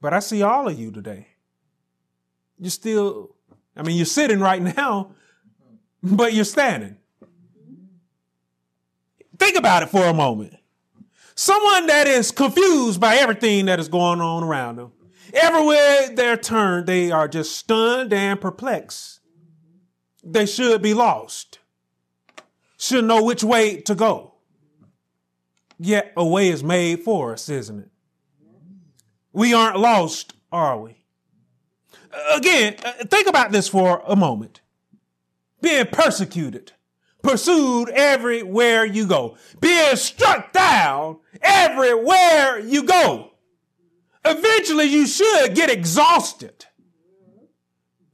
But 0.00 0.14
I 0.14 0.20
see 0.20 0.42
all 0.42 0.68
of 0.68 0.78
you 0.78 0.92
today. 0.92 1.26
You're 2.58 2.70
still, 2.70 3.34
I 3.76 3.82
mean, 3.82 3.96
you're 3.96 4.06
sitting 4.06 4.40
right 4.40 4.62
now, 4.62 5.10
but 6.02 6.32
you're 6.32 6.44
standing. 6.44 6.96
Think 9.38 9.56
about 9.56 9.82
it 9.82 9.90
for 9.90 10.04
a 10.04 10.14
moment. 10.14 10.54
Someone 11.34 11.86
that 11.88 12.06
is 12.06 12.30
confused 12.30 12.98
by 13.00 13.16
everything 13.16 13.66
that 13.66 13.78
is 13.78 13.88
going 13.88 14.20
on 14.22 14.42
around 14.42 14.76
them. 14.76 14.92
Everywhere 15.32 16.10
they're 16.14 16.36
turned, 16.36 16.86
they 16.86 17.10
are 17.10 17.28
just 17.28 17.56
stunned 17.56 18.12
and 18.12 18.40
perplexed. 18.40 19.20
They 20.22 20.46
should 20.46 20.82
be 20.82 20.94
lost. 20.94 21.60
Should 22.78 23.04
know 23.04 23.22
which 23.22 23.44
way 23.44 23.80
to 23.82 23.94
go. 23.94 24.34
Yet 25.78 26.12
a 26.16 26.24
way 26.24 26.48
is 26.48 26.64
made 26.64 27.00
for 27.00 27.32
us, 27.32 27.48
isn't 27.48 27.80
it? 27.80 27.90
We 29.32 29.52
aren't 29.52 29.78
lost, 29.78 30.34
are 30.50 30.80
we? 30.80 31.04
Again, 32.34 32.76
uh, 32.82 33.04
think 33.04 33.28
about 33.28 33.52
this 33.52 33.68
for 33.68 34.02
a 34.06 34.16
moment. 34.16 34.62
Being 35.60 35.86
persecuted, 35.86 36.72
pursued 37.22 37.90
everywhere 37.90 38.84
you 38.84 39.06
go, 39.06 39.36
being 39.60 39.96
struck 39.96 40.52
down 40.52 41.18
everywhere 41.42 42.58
you 42.60 42.84
go. 42.84 43.32
Eventually, 44.28 44.86
you 44.86 45.06
should 45.06 45.54
get 45.54 45.70
exhausted. 45.70 46.66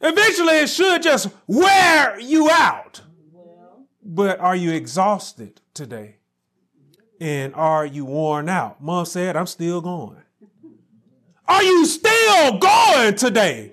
Eventually, 0.00 0.54
it 0.58 0.68
should 0.68 1.02
just 1.02 1.28
wear 1.46 2.20
you 2.20 2.50
out. 2.50 3.00
But 4.04 4.40
are 4.40 4.56
you 4.56 4.72
exhausted 4.72 5.60
today? 5.72 6.16
And 7.20 7.54
are 7.54 7.86
you 7.86 8.04
worn 8.04 8.48
out? 8.48 8.82
Mom 8.82 9.06
said, 9.06 9.36
I'm 9.36 9.46
still 9.46 9.80
going. 9.80 10.20
Are 11.46 11.62
you 11.62 11.86
still 11.86 12.58
going 12.58 13.14
today? 13.14 13.72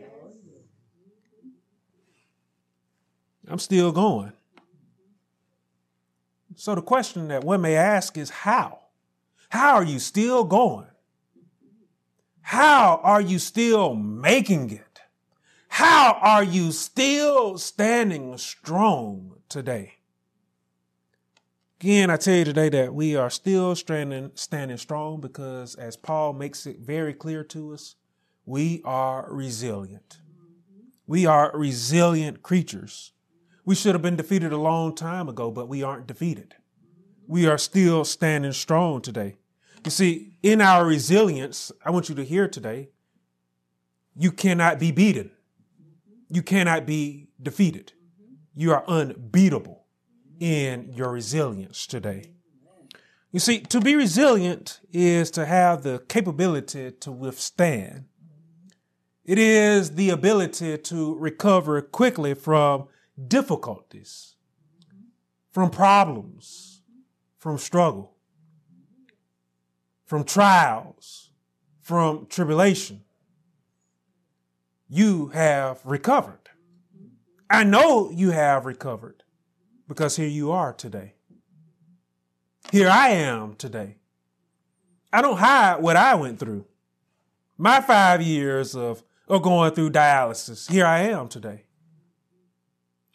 I'm 3.48 3.60
still 3.60 3.92
going. 3.92 4.34
So 6.56 6.76
the 6.76 6.82
question 6.82 7.30
that 7.30 7.44
one 7.44 7.62
may 7.62 7.76
ask 7.76 8.18
is 8.18 8.30
how? 8.30 8.80
How 9.50 9.76
are 9.76 9.84
you 9.84 9.98
still 9.98 10.44
going? 10.44 10.89
How 12.50 13.00
are 13.04 13.22
you 13.22 13.38
still 13.38 13.94
making 13.94 14.72
it? 14.72 15.02
How 15.68 16.18
are 16.20 16.44
you 16.44 16.72
still 16.72 17.60
standing 17.60 18.40
strong 18.40 19.36
today? 19.50 19.98
Again, 21.80 22.10
I 22.10 22.18
tell 22.18 22.38
you 22.38 22.46
today 22.46 22.70
that 22.70 22.96
we 22.96 23.16
are 23.16 23.30
still 23.30 23.76
standing, 23.76 24.32
standing 24.34 24.78
strong 24.78 25.22
because, 25.22 25.76
as 25.76 25.96
Paul 25.96 26.34
makes 26.34 26.66
it 26.66 26.80
very 26.80 27.14
clear 27.14 27.44
to 27.44 27.72
us, 27.72 27.94
we 28.48 28.82
are 28.84 29.28
resilient. 29.30 30.18
We 31.06 31.28
are 31.28 31.52
resilient 31.54 32.42
creatures. 32.42 33.12
We 33.64 33.76
should 33.76 33.94
have 33.94 34.02
been 34.02 34.16
defeated 34.16 34.54
a 34.54 34.58
long 34.58 34.96
time 34.96 35.30
ago, 35.30 35.52
but 35.52 35.70
we 35.70 35.84
aren't 35.84 36.08
defeated. 36.08 36.56
We 37.28 37.46
are 37.46 37.60
still 37.60 38.04
standing 38.06 38.54
strong 38.54 39.04
today. 39.04 39.36
You 39.86 39.92
see, 39.92 40.38
in 40.44 40.62
our 40.62 40.86
resilience, 40.86 41.72
I 41.86 41.92
want 41.92 42.10
you 42.10 42.16
to 42.16 42.24
hear 42.24 42.48
today, 42.48 42.90
you 44.16 44.32
cannot 44.32 44.80
be 44.80 44.92
beaten. 44.92 45.32
You 46.30 46.44
cannot 46.44 46.86
be 46.86 47.30
defeated. 47.42 47.94
You 48.54 48.74
are 48.74 48.84
unbeatable 48.88 49.86
in 50.40 50.92
your 50.94 51.12
resilience 51.12 51.88
today. 51.88 52.34
You 53.32 53.40
see, 53.40 53.60
to 53.60 53.80
be 53.80 53.96
resilient 53.96 54.80
is 54.92 55.32
to 55.32 55.46
have 55.46 55.84
the 55.84 56.04
capability 56.08 56.92
to 56.92 57.12
withstand. 57.12 58.06
It 59.24 59.38
is 59.38 59.92
the 59.92 60.10
ability 60.10 60.80
to 60.80 61.16
recover 61.16 61.82
quickly 61.82 62.34
from 62.34 62.88
difficulties, 63.28 64.36
from 65.52 65.70
problems, 65.70 66.82
from 67.38 67.58
struggle, 67.60 68.16
from 70.10 70.24
trials, 70.24 71.30
from 71.82 72.26
tribulation. 72.26 73.04
You 74.90 75.28
have 75.28 75.86
recovered. 75.86 76.50
I 77.48 77.64
know 77.64 78.10
you 78.10 78.32
have 78.32 78.66
recovered 78.66 79.22
because 79.88 80.16
here 80.16 80.28
you 80.28 80.52
are 80.52 80.74
today. 80.74 81.14
Here 82.72 82.90
I 82.90 83.10
am 83.10 83.54
today. 83.54 83.98
I 85.14 85.22
don't 85.22 85.38
hide 85.38 85.80
what 85.80 85.96
I 85.96 86.16
went 86.16 86.40
through. 86.40 86.66
My 87.56 87.80
five 87.80 88.20
years 88.24 88.76
of, 88.76 89.04
of 89.28 89.44
going 89.44 89.76
through 89.76 89.92
dialysis, 89.92 90.72
here 90.72 90.88
I 90.88 91.02
am 91.02 91.28
today. 91.28 91.66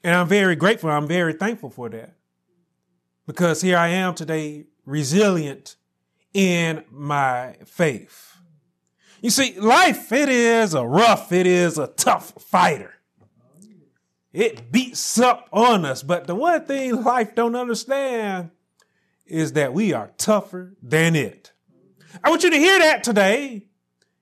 And 0.04 0.14
I'm 0.14 0.28
very 0.28 0.54
grateful. 0.54 0.90
I'm 0.90 1.08
very 1.08 1.32
thankful 1.32 1.70
for 1.70 1.88
that. 1.88 2.14
Because 3.26 3.62
here 3.62 3.78
I 3.78 3.88
am 3.88 4.14
today, 4.14 4.66
resilient 4.86 5.74
in 6.34 6.84
my 6.90 7.56
faith. 7.64 8.36
You 9.22 9.30
see, 9.30 9.58
life, 9.58 10.12
it 10.12 10.28
is 10.28 10.74
a 10.74 10.86
rough, 10.86 11.32
it 11.32 11.46
is 11.46 11.78
a 11.78 11.86
tough 11.86 12.32
fighter. 12.38 12.92
It 14.34 14.70
beats 14.72 15.18
up 15.18 15.48
on 15.52 15.84
us. 15.84 16.02
But 16.02 16.26
the 16.26 16.34
one 16.34 16.64
thing 16.66 17.02
life 17.04 17.34
don't 17.36 17.54
understand 17.54 18.50
is 19.24 19.52
that 19.52 19.72
we 19.72 19.92
are 19.94 20.10
tougher 20.18 20.74
than 20.82 21.14
it. 21.14 21.52
I 22.22 22.30
want 22.30 22.42
you 22.42 22.50
to 22.50 22.58
hear 22.58 22.78
that 22.80 23.04
today. 23.04 23.68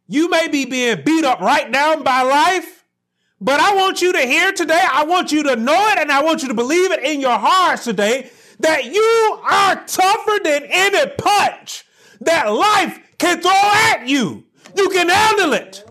You 0.07 0.28
may 0.28 0.49
be 0.49 0.66
being 0.66 1.02
beat 1.04 1.25
up 1.25 1.40
right 1.40 1.71
now 1.71 1.97
by 1.97 2.23
life, 2.23 2.85
but 3.40 3.59
I 3.59 3.75
want 3.75 4.02
you 4.02 4.12
to 4.12 4.21
hear 4.21 4.52
today, 4.52 4.83
I 4.92 5.04
want 5.04 5.33
you 5.33 5.42
to 5.45 5.57
know 5.57 5.88
it, 5.88 5.99
and 5.99 6.12
I 6.12 6.23
want 6.23 6.42
you 6.42 6.49
to 6.49 6.54
believe 6.54 6.92
it 6.92 7.02
in 7.02 7.21
your 7.21 7.38
hearts 7.38 7.85
today 7.85 8.31
that 8.61 8.85
you 8.85 9.40
are 9.50 9.85
tougher 9.87 10.38
than 10.45 10.64
any 10.69 11.11
punch 11.16 11.85
that 12.25 12.52
life 12.52 12.99
can 13.19 13.41
throw 13.41 13.50
at 13.52 14.09
you. 14.09 14.45
You 14.76 14.88
can 14.91 15.09
handle 15.09 15.52
it. 15.52 15.85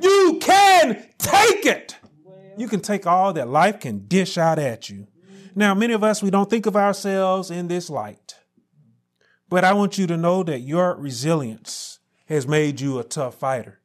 You 0.00 0.38
can 0.40 1.06
take 1.18 1.66
it 1.66 1.94
you 2.56 2.68
can 2.68 2.80
take 2.80 3.06
all 3.06 3.32
that 3.32 3.48
life 3.48 3.80
can 3.80 4.06
dish 4.06 4.38
out 4.38 4.58
at 4.58 4.88
you. 4.88 5.06
Now, 5.54 5.74
many 5.74 5.92
of 5.92 6.02
us, 6.02 6.22
we 6.22 6.30
don't 6.30 6.50
think 6.50 6.66
of 6.66 6.76
ourselves 6.76 7.50
in 7.50 7.68
this 7.68 7.88
light. 7.88 8.36
But 9.48 9.64
I 9.64 9.72
want 9.72 9.98
you 9.98 10.06
to 10.08 10.16
know 10.16 10.42
that 10.42 10.60
your 10.60 10.96
resilience 10.96 12.00
has 12.26 12.46
made 12.46 12.80
you 12.80 12.98
a 12.98 13.04
tough 13.04 13.36
fighter 13.36 13.80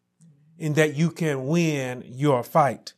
and 0.57 0.75
that 0.75 0.95
you 0.95 1.11
can 1.11 1.47
win 1.47 2.03
your 2.05 2.43
fight, 2.43 2.93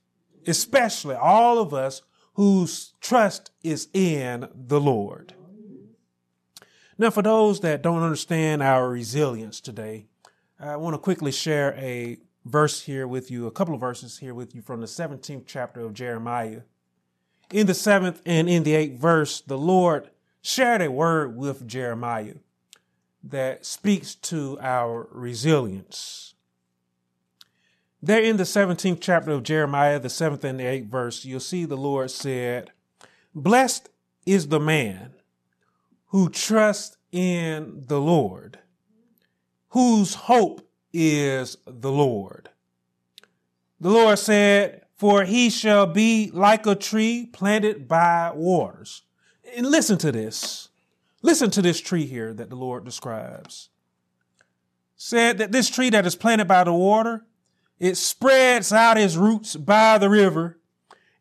especially 0.48 1.16
all 1.16 1.60
of 1.60 1.74
us 1.74 2.02
whose 2.36 2.94
trust 3.02 3.52
is 3.64 3.90
in 3.94 4.48
the 4.56 4.80
Lord. 4.80 5.34
Now, 7.02 7.10
for 7.10 7.24
those 7.24 7.62
that 7.62 7.82
don't 7.82 8.04
understand 8.04 8.62
our 8.62 8.88
resilience 8.88 9.60
today, 9.60 10.06
I 10.60 10.76
want 10.76 10.94
to 10.94 11.00
quickly 11.00 11.32
share 11.32 11.74
a 11.74 12.20
verse 12.46 12.82
here 12.84 13.08
with 13.08 13.32
you, 13.32 13.48
a 13.48 13.52
couple 13.52 13.74
of 13.74 13.82
verses 13.82 14.20
here 14.20 14.36
with 14.36 14.54
you 14.54 14.62
from 14.62 14.82
the 14.82 14.86
17th 14.86 15.46
chapter 15.48 15.80
of 15.82 15.96
Jeremiah. 15.96 16.62
In 17.52 17.66
the 17.66 17.74
seventh 17.74 18.22
and 18.24 18.48
in 18.48 18.62
the 18.62 18.76
eighth 18.76 19.00
verse, 19.00 19.42
the 19.42 19.58
Lord 19.58 20.12
shared 20.44 20.84
a 20.84 20.92
word 20.92 21.36
with 21.36 21.68
Jeremiah 21.68 22.36
that 23.24 23.66
speaks 23.66 24.14
to 24.14 24.60
our 24.62 25.08
resilience. 25.12 26.36
There 28.00 28.22
in 28.22 28.38
the 28.38 28.44
17th 28.44 29.00
chapter 29.02 29.32
of 29.32 29.42
Jeremiah, 29.42 30.00
the 30.00 30.08
seventh 30.08 30.44
and 30.44 30.60
the 30.60 30.68
eighth 30.68 30.86
verse, 30.86 31.26
you'll 31.26 31.40
see 31.40 31.66
the 31.66 31.76
Lord 31.76 32.12
said, 32.12 32.70
Blessed 33.34 33.90
is 34.28 34.50
the 34.50 34.60
man 34.60 35.16
who 36.12 36.30
trust 36.30 36.98
in 37.14 37.84
the 37.88 38.00
Lord, 38.00 38.60
whose 39.70 40.14
hope 40.14 40.70
is 40.92 41.58
the 41.66 41.92
Lord. 41.92 42.50
The 43.80 43.90
Lord 43.90 44.20
said, 44.20 44.84
For 44.98 45.24
he 45.24 45.50
shall 45.50 45.88
be 45.88 46.30
like 46.34 46.68
a 46.68 46.76
tree 46.76 47.30
planted 47.32 47.88
by 47.88 48.32
waters. 48.36 49.04
And 49.56 49.66
listen 49.68 49.98
to 50.00 50.12
this. 50.12 50.68
Listen 51.22 51.50
to 51.52 51.62
this 51.62 51.80
tree 51.80 52.06
here 52.06 52.34
that 52.34 52.50
the 52.50 52.58
Lord 52.58 52.84
describes. 52.84 53.70
Said 54.98 55.38
that 55.38 55.54
this 55.54 55.70
tree 55.70 55.90
that 55.92 56.06
is 56.06 56.16
planted 56.16 56.48
by 56.48 56.66
the 56.66 56.74
water, 56.74 57.26
it 57.80 57.96
spreads 57.96 58.74
out 58.74 58.98
its 58.98 59.16
roots 59.16 59.56
by 59.56 59.98
the 59.98 60.10
river, 60.10 60.60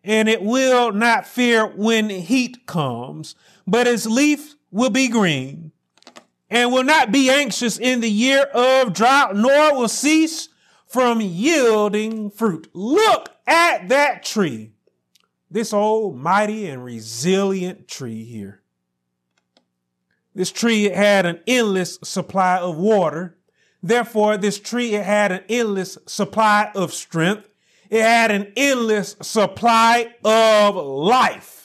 and 0.03 0.29
it 0.29 0.42
will 0.42 0.90
not 0.90 1.29
fear 1.29 1.64
when 1.64 2.11
heat 2.11 2.66
comes, 2.66 3.37
but 3.66 3.87
its 3.87 4.05
leaf 4.05 4.57
will 4.70 4.90
be 4.90 5.09
green 5.09 5.72
and 6.48 6.72
will 6.72 6.85
not 6.85 7.12
be 7.12 7.30
anxious 7.30 7.78
in 7.78 8.00
the 8.00 8.11
year 8.11 8.42
of 8.42 8.92
drought, 8.92 9.37
nor 9.37 9.76
will 9.76 9.88
cease 9.88 10.48
from 10.87 11.20
yielding 11.20 12.30
fruit. 12.30 12.68
Look 12.74 13.28
at 13.46 13.88
that 13.88 14.24
tree. 14.24 14.72
This 15.50 15.72
old, 15.72 16.16
mighty, 16.16 16.66
and 16.66 16.85
resilient 16.85 17.88
tree 17.88 18.24
here. 18.24 18.62
This 20.35 20.52
tree 20.52 20.85
had 20.85 21.26
an 21.26 21.40
endless 21.46 21.98
supply 22.02 22.59
of 22.59 22.76
water. 22.76 23.37
Therefore, 23.83 24.37
this 24.37 24.61
tree 24.61 24.94
it 24.94 25.04
had 25.04 25.33
an 25.33 25.42
endless 25.48 25.98
supply 26.06 26.70
of 26.74 26.92
strength. 26.92 27.48
It 27.88 28.02
had 28.02 28.30
an 28.30 28.52
endless 28.56 29.16
supply 29.22 30.14
of 30.24 30.76
life. 30.76 31.59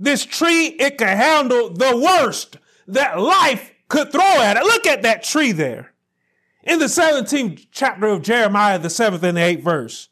This 0.00 0.24
tree, 0.24 0.68
it 0.68 0.96
could 0.96 1.08
handle 1.08 1.68
the 1.68 1.94
worst 1.94 2.56
that 2.88 3.20
life 3.20 3.70
could 3.88 4.10
throw 4.10 4.22
at 4.22 4.56
it. 4.56 4.62
Look 4.62 4.86
at 4.86 5.02
that 5.02 5.22
tree 5.22 5.52
there. 5.52 5.92
In 6.62 6.78
the 6.78 6.86
17th 6.86 7.66
chapter 7.70 8.06
of 8.06 8.22
Jeremiah, 8.22 8.78
the 8.78 8.88
seventh 8.88 9.22
and 9.22 9.36
the 9.36 9.42
eighth 9.42 9.62
verse. 9.62 10.08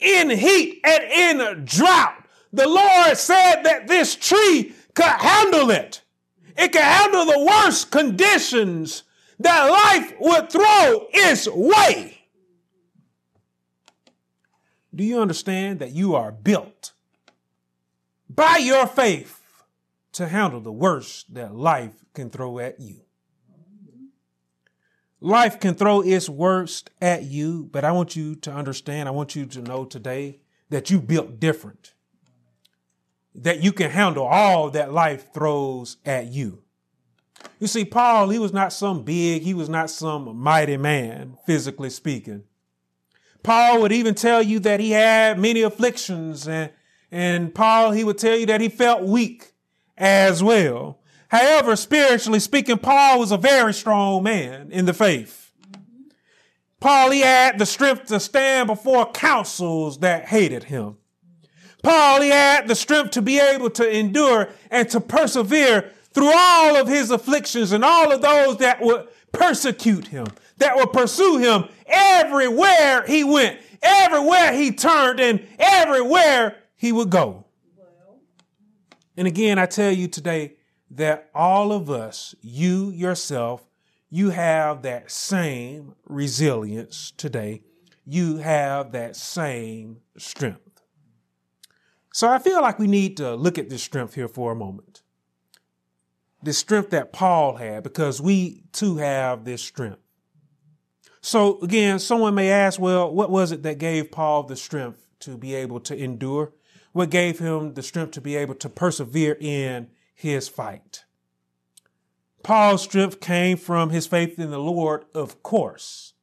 In 0.00 0.30
heat 0.30 0.80
and 0.84 1.04
in 1.04 1.64
drought, 1.64 2.24
the 2.52 2.66
Lord 2.66 3.16
said 3.16 3.62
that 3.62 3.86
this 3.86 4.16
tree 4.16 4.74
could 4.94 5.04
handle 5.04 5.70
it. 5.70 6.02
It 6.56 6.72
could 6.72 6.82
handle 6.82 7.24
the 7.24 7.44
worst 7.44 7.92
conditions 7.92 9.04
that 9.38 9.66
life 9.66 10.12
would 10.18 10.50
throw 10.50 11.06
its 11.12 11.46
way. 11.48 12.18
Do 14.92 15.04
you 15.04 15.20
understand 15.20 15.78
that 15.78 15.92
you 15.92 16.16
are 16.16 16.32
built 16.32 16.94
by 18.38 18.56
your 18.58 18.86
faith 18.86 19.42
to 20.12 20.28
handle 20.28 20.60
the 20.60 20.70
worst 20.70 21.34
that 21.34 21.56
life 21.56 22.04
can 22.14 22.30
throw 22.30 22.60
at 22.60 22.78
you. 22.78 23.00
Life 25.20 25.58
can 25.58 25.74
throw 25.74 26.02
its 26.02 26.28
worst 26.28 26.90
at 27.02 27.24
you, 27.24 27.68
but 27.72 27.84
I 27.84 27.90
want 27.90 28.14
you 28.14 28.36
to 28.36 28.52
understand, 28.52 29.08
I 29.08 29.10
want 29.10 29.34
you 29.34 29.44
to 29.46 29.60
know 29.60 29.84
today 29.84 30.38
that 30.70 30.88
you 30.88 31.00
built 31.00 31.40
different. 31.40 31.94
That 33.34 33.60
you 33.64 33.72
can 33.72 33.90
handle 33.90 34.24
all 34.24 34.70
that 34.70 34.92
life 34.92 35.34
throws 35.34 35.96
at 36.06 36.26
you. 36.26 36.62
You 37.58 37.66
see, 37.66 37.84
Paul, 37.84 38.28
he 38.28 38.38
was 38.38 38.52
not 38.52 38.72
some 38.72 39.02
big, 39.02 39.42
he 39.42 39.54
was 39.54 39.68
not 39.68 39.90
some 39.90 40.36
mighty 40.36 40.76
man, 40.76 41.36
physically 41.44 41.90
speaking. 41.90 42.44
Paul 43.42 43.82
would 43.82 43.92
even 43.92 44.14
tell 44.14 44.42
you 44.42 44.60
that 44.60 44.78
he 44.78 44.92
had 44.92 45.40
many 45.40 45.62
afflictions 45.62 46.46
and, 46.46 46.70
and 47.10 47.54
Paul, 47.54 47.92
he 47.92 48.04
would 48.04 48.18
tell 48.18 48.36
you 48.36 48.46
that 48.46 48.60
he 48.60 48.68
felt 48.68 49.02
weak 49.02 49.52
as 49.96 50.42
well. 50.42 50.98
However, 51.28 51.76
spiritually 51.76 52.40
speaking, 52.40 52.78
Paul 52.78 53.18
was 53.18 53.32
a 53.32 53.36
very 53.36 53.74
strong 53.74 54.22
man 54.22 54.70
in 54.70 54.86
the 54.86 54.94
faith. 54.94 55.52
Paul, 56.80 57.10
he 57.10 57.20
had 57.20 57.58
the 57.58 57.66
strength 57.66 58.06
to 58.06 58.20
stand 58.20 58.68
before 58.68 59.10
councils 59.10 59.98
that 59.98 60.26
hated 60.26 60.64
him. 60.64 60.96
Paul, 61.82 62.20
he 62.20 62.28
had 62.28 62.68
the 62.68 62.74
strength 62.74 63.12
to 63.12 63.22
be 63.22 63.38
able 63.38 63.70
to 63.70 63.88
endure 63.88 64.48
and 64.70 64.88
to 64.90 65.00
persevere 65.00 65.92
through 66.12 66.32
all 66.34 66.76
of 66.76 66.88
his 66.88 67.10
afflictions 67.10 67.72
and 67.72 67.84
all 67.84 68.12
of 68.12 68.22
those 68.22 68.58
that 68.58 68.80
would 68.80 69.08
persecute 69.32 70.08
him, 70.08 70.26
that 70.58 70.76
would 70.76 70.92
pursue 70.92 71.38
him 71.38 71.64
everywhere 71.86 73.04
he 73.06 73.24
went, 73.24 73.58
everywhere 73.82 74.52
he 74.52 74.72
turned, 74.72 75.20
and 75.20 75.46
everywhere 75.58 76.56
he 76.78 76.92
would 76.92 77.10
go. 77.10 77.44
And 79.16 79.26
again, 79.26 79.58
I 79.58 79.66
tell 79.66 79.90
you 79.90 80.06
today 80.08 80.54
that 80.92 81.28
all 81.34 81.72
of 81.72 81.90
us, 81.90 82.34
you 82.40 82.90
yourself, 82.90 83.66
you 84.08 84.30
have 84.30 84.82
that 84.82 85.10
same 85.10 85.96
resilience 86.06 87.10
today. 87.10 87.62
You 88.06 88.36
have 88.36 88.92
that 88.92 89.16
same 89.16 89.98
strength. 90.16 90.60
So 92.14 92.28
I 92.28 92.38
feel 92.38 92.62
like 92.62 92.78
we 92.78 92.86
need 92.86 93.16
to 93.18 93.34
look 93.34 93.58
at 93.58 93.68
this 93.68 93.82
strength 93.82 94.14
here 94.14 94.28
for 94.28 94.52
a 94.52 94.56
moment. 94.56 95.02
This 96.42 96.58
strength 96.58 96.90
that 96.90 97.12
Paul 97.12 97.56
had, 97.56 97.82
because 97.82 98.20
we 98.20 98.62
too 98.72 98.98
have 98.98 99.44
this 99.44 99.62
strength. 99.62 99.98
So 101.20 101.60
again, 101.60 101.98
someone 101.98 102.36
may 102.36 102.50
ask, 102.50 102.80
well, 102.80 103.12
what 103.12 103.30
was 103.30 103.50
it 103.50 103.64
that 103.64 103.78
gave 103.78 104.12
Paul 104.12 104.44
the 104.44 104.56
strength 104.56 105.04
to 105.20 105.36
be 105.36 105.56
able 105.56 105.80
to 105.80 105.96
endure? 105.96 106.52
What 106.98 107.10
gave 107.10 107.38
him 107.38 107.74
the 107.74 107.82
strength 107.82 108.10
to 108.10 108.20
be 108.20 108.34
able 108.34 108.56
to 108.56 108.68
persevere 108.68 109.36
in 109.40 109.86
his 110.16 110.48
fight. 110.48 111.04
Paul's 112.42 112.82
strength 112.82 113.20
came 113.20 113.56
from 113.56 113.90
his 113.90 114.08
faith 114.08 114.36
in 114.36 114.50
the 114.50 114.58
Lord, 114.58 115.04
of 115.14 115.40
course. 115.44 116.14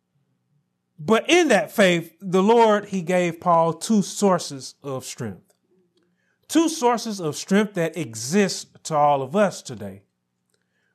But 1.00 1.30
in 1.30 1.48
that 1.48 1.72
faith, 1.72 2.18
the 2.20 2.44
Lord, 2.44 2.88
he 2.88 3.02
gave 3.02 3.40
Paul 3.40 3.72
two 3.72 4.02
sources 4.02 4.76
of 4.84 5.06
strength. 5.06 5.54
Two 6.50 6.68
sources 6.68 7.22
of 7.22 7.38
strength 7.38 7.76
that 7.76 7.96
exist 7.96 8.68
to 8.84 8.96
all 8.96 9.22
of 9.22 9.34
us 9.34 9.62
today. 9.62 10.02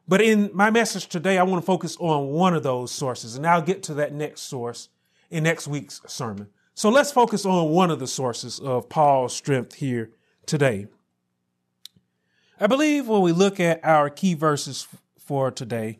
But 0.07 0.21
in 0.21 0.51
my 0.53 0.71
message 0.71 1.07
today, 1.07 1.38
I 1.38 1.43
want 1.43 1.62
to 1.62 1.66
focus 1.66 1.97
on 1.99 2.29
one 2.29 2.53
of 2.53 2.62
those 2.62 2.93
sources, 2.93 3.35
and 3.35 3.47
I'll 3.47 3.62
get 3.62 3.83
to 3.85 3.95
that 3.95 4.12
next 4.12 4.43
source 4.43 4.90
in 5.31 5.45
next 5.45 5.66
week's 5.66 6.03
sermon. 6.07 6.49
So 6.81 6.88
let's 6.88 7.12
focus 7.12 7.45
on 7.45 7.69
one 7.69 7.90
of 7.90 7.99
the 7.99 8.07
sources 8.07 8.59
of 8.59 8.88
Paul's 8.88 9.37
strength 9.37 9.75
here 9.75 10.12
today. 10.47 10.87
I 12.59 12.69
believe 12.69 13.07
when 13.07 13.21
we 13.21 13.33
look 13.33 13.61
at 13.61 13.85
our 13.85 14.09
key 14.09 14.33
verses 14.33 14.88
for 15.19 15.51
today, 15.51 15.99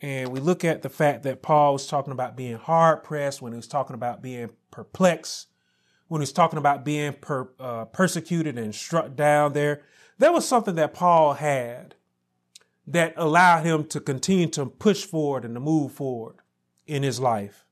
and 0.00 0.32
we 0.32 0.40
look 0.40 0.64
at 0.64 0.82
the 0.82 0.88
fact 0.88 1.22
that 1.22 1.42
Paul 1.42 1.74
was 1.74 1.86
talking 1.86 2.12
about 2.12 2.36
being 2.36 2.56
hard 2.56 3.04
pressed, 3.04 3.40
when 3.40 3.52
he 3.52 3.56
was 3.56 3.68
talking 3.68 3.94
about 3.94 4.20
being 4.20 4.50
perplexed, 4.72 5.46
when 6.08 6.20
he 6.20 6.22
was 6.22 6.32
talking 6.32 6.58
about 6.58 6.84
being 6.84 7.12
per, 7.12 7.48
uh, 7.60 7.84
persecuted 7.84 8.58
and 8.58 8.74
struck 8.74 9.14
down 9.14 9.52
there, 9.52 9.82
there 10.18 10.32
was 10.32 10.44
something 10.44 10.74
that 10.74 10.92
Paul 10.92 11.34
had 11.34 11.94
that 12.88 13.14
allowed 13.16 13.64
him 13.64 13.84
to 13.90 14.00
continue 14.00 14.48
to 14.48 14.66
push 14.66 15.04
forward 15.04 15.44
and 15.44 15.54
to 15.54 15.60
move 15.60 15.92
forward 15.92 16.38
in 16.84 17.04
his 17.04 17.20
life. 17.20 17.64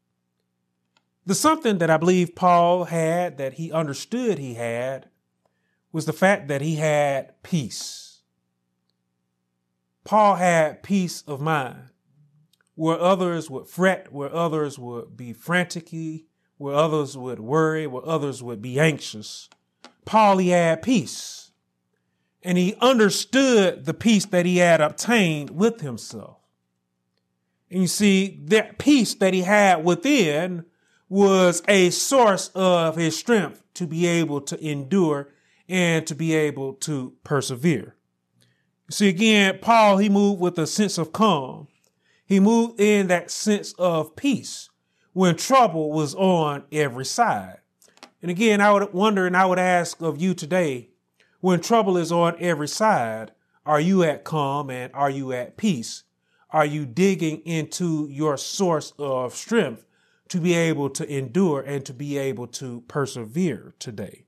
The 1.27 1.35
something 1.35 1.79
that 1.79 1.91
I 1.91 1.97
believe 1.97 2.35
Paul 2.35 2.85
had 2.85 3.39
that 3.39 3.55
he 3.55 3.71
understood 3.71 4.39
he 4.39 4.55
had 4.55 5.09
was 5.93 6.07
the 6.07 6.13
fact 6.13 6.49
that 6.49 6.61
he 6.61 6.77
had 6.77 7.41
peace. 7.43 8.23
Paul 10.05 10.37
had 10.37 10.83
peace 10.83 11.23
of 11.27 11.41
mind. 11.41 11.91
Where 12.75 12.99
others 12.99 13.51
would 13.51 13.67
fret, 13.67 14.11
where 14.11 14.35
others 14.35 14.79
would 14.79 15.17
be 15.17 15.35
frantic, 15.35 15.93
where 16.57 16.75
others 16.75 17.17
would 17.17 17.39
worry, 17.39 17.87
where 17.87 18.07
others 18.07 18.43
would 18.43 18.63
be 18.63 18.81
anxious, 18.81 19.51
Paul 20.07 20.39
he 20.39 20.49
had 20.49 20.81
peace. 20.81 21.53
And 22.43 22.57
he 22.57 22.75
understood 22.81 23.85
the 23.85 23.93
peace 23.93 24.25
that 24.27 24.47
he 24.47 24.59
had 24.59 24.81
obtained 24.81 25.51
with 25.51 25.83
himself. 25.83 26.39
And 27.71 27.83
you 27.83 27.87
see, 27.87 28.41
that 28.47 28.79
peace 28.79 29.15
that 29.17 29.35
he 29.35 29.43
had 29.43 29.85
within 29.85 30.65
was 31.11 31.61
a 31.67 31.91
source 31.91 32.51
of 32.55 32.97
his 32.97 33.19
strength 33.19 33.63
to 33.75 33.87
be 33.87 34.07
able 34.07 34.41
to 34.41 34.65
endure 34.65 35.29
and 35.69 36.07
to 36.07 36.15
be 36.15 36.33
able 36.35 36.73
to 36.75 37.13
persevere. 37.25 37.97
See, 38.91 39.09
again, 39.09 39.59
Paul, 39.61 39.99
he 39.99 40.09
moved 40.09 40.41
with 40.41 40.57
a 40.59 40.69
sense 40.69 40.99
of 40.99 41.13
calm. 41.13 41.67
He 42.25 42.39
moved 42.39 42.81
in 42.81 43.09
that 43.09 43.31
sense 43.31 43.73
of 43.73 44.15
peace 44.15 44.71
when 45.13 45.37
trouble 45.37 45.91
was 45.91 46.15
on 46.15 46.65
every 46.71 47.05
side. 47.05 47.59
And 48.23 48.31
again, 48.31 48.61
I 48.61 48.73
would 48.73 48.93
wonder 48.93 49.27
and 49.27 49.37
I 49.37 49.47
would 49.47 49.59
ask 49.59 50.01
of 50.01 50.21
you 50.21 50.33
today, 50.33 50.91
when 51.41 51.61
trouble 51.61 51.97
is 51.97 52.13
on 52.13 52.37
every 52.39 52.69
side, 52.69 53.33
are 53.67 53.81
you 53.81 54.05
at 54.05 54.23
calm 54.23 54.71
and 54.71 54.93
are 54.95 55.11
you 55.11 55.33
at 55.33 55.57
peace? 55.57 56.05
Are 56.51 56.67
you 56.67 56.87
digging 56.87 57.39
into 57.39 58.07
your 58.09 58.37
source 58.37 58.93
of 58.99 59.35
strength 59.35 59.87
to 60.31 60.41
be 60.41 60.55
able 60.55 60.89
to 60.89 61.09
endure 61.09 61.61
and 61.61 61.85
to 61.85 61.93
be 61.93 62.17
able 62.17 62.47
to 62.47 62.83
persevere 62.89 63.75
today. 63.79 64.25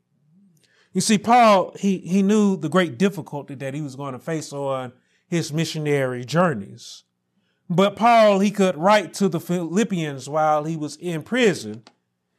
You 0.92 1.00
see, 1.00 1.16
Paul, 1.16 1.74
he, 1.78 1.98
he 1.98 2.22
knew 2.22 2.56
the 2.56 2.68
great 2.68 2.98
difficulty 2.98 3.54
that 3.54 3.72
he 3.72 3.80
was 3.80 3.96
going 3.96 4.12
to 4.12 4.18
face 4.18 4.52
on 4.52 4.92
his 5.26 5.52
missionary 5.52 6.24
journeys. 6.24 7.04
But 7.70 7.96
Paul, 7.96 8.40
he 8.40 8.50
could 8.50 8.76
write 8.76 9.14
to 9.14 9.28
the 9.28 9.40
Philippians 9.40 10.28
while 10.28 10.64
he 10.64 10.76
was 10.76 10.96
in 10.96 11.22
prison. 11.22 11.84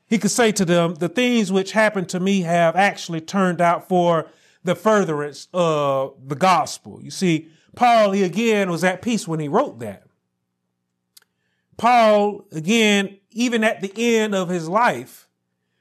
He 0.05 0.19
could 0.19 0.29
say 0.29 0.51
to 0.51 0.65
them, 0.65 0.95
the 0.95 1.09
things 1.09 1.51
which 1.51 1.71
happened 1.71 2.09
to 2.09 2.19
me 2.19 2.41
have 2.41 2.75
actually 2.75 3.21
turned 3.21 3.61
out 3.61 3.87
for 3.87 4.27
the 4.63 4.75
furtherance 4.75 5.47
of 5.53 6.15
the 6.27 6.35
gospel. 6.35 6.99
You 7.01 7.09
see, 7.09 7.49
Paul, 7.75 8.11
he 8.11 8.23
again 8.23 8.69
was 8.69 8.83
at 8.83 9.01
peace 9.01 9.27
when 9.27 9.39
he 9.39 9.47
wrote 9.47 9.79
that. 9.79 10.03
Paul, 11.77 12.45
again, 12.51 13.17
even 13.33 13.63
at 13.63 13.81
the 13.81 14.15
end 14.15 14.35
of 14.35 14.49
his 14.49 14.67
life, 14.69 15.27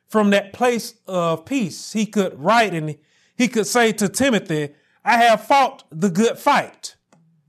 from 0.08 0.30
that 0.30 0.52
place 0.52 0.94
of 1.06 1.44
peace, 1.46 1.92
he 1.92 2.04
could 2.04 2.38
write 2.38 2.74
and 2.74 2.96
he 3.36 3.48
could 3.48 3.66
say 3.66 3.92
to 3.92 4.08
Timothy, 4.08 4.74
I 5.04 5.16
have 5.16 5.46
fought 5.46 5.84
the 5.90 6.10
good 6.10 6.38
fight. 6.38 6.96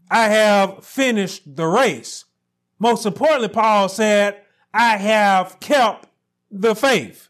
I 0.09 0.29
have 0.29 0.85
finished 0.85 1.55
the 1.55 1.65
race. 1.65 2.25
Most 2.79 3.05
importantly, 3.05 3.49
Paul 3.49 3.89
said, 3.89 4.41
I 4.73 4.97
have 4.97 5.59
kept 5.59 6.07
the 6.49 6.75
faith. 6.75 7.29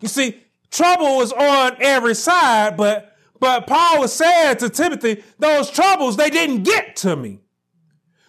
You 0.00 0.08
see, 0.08 0.42
trouble 0.70 1.16
was 1.16 1.32
on 1.32 1.76
every 1.80 2.14
side, 2.14 2.76
but, 2.76 3.16
but 3.38 3.66
Paul 3.66 4.00
was 4.00 4.12
saying 4.12 4.56
to 4.58 4.68
Timothy, 4.68 5.22
those 5.38 5.70
troubles, 5.70 6.16
they 6.16 6.30
didn't 6.30 6.64
get 6.64 6.96
to 6.96 7.16
me. 7.16 7.40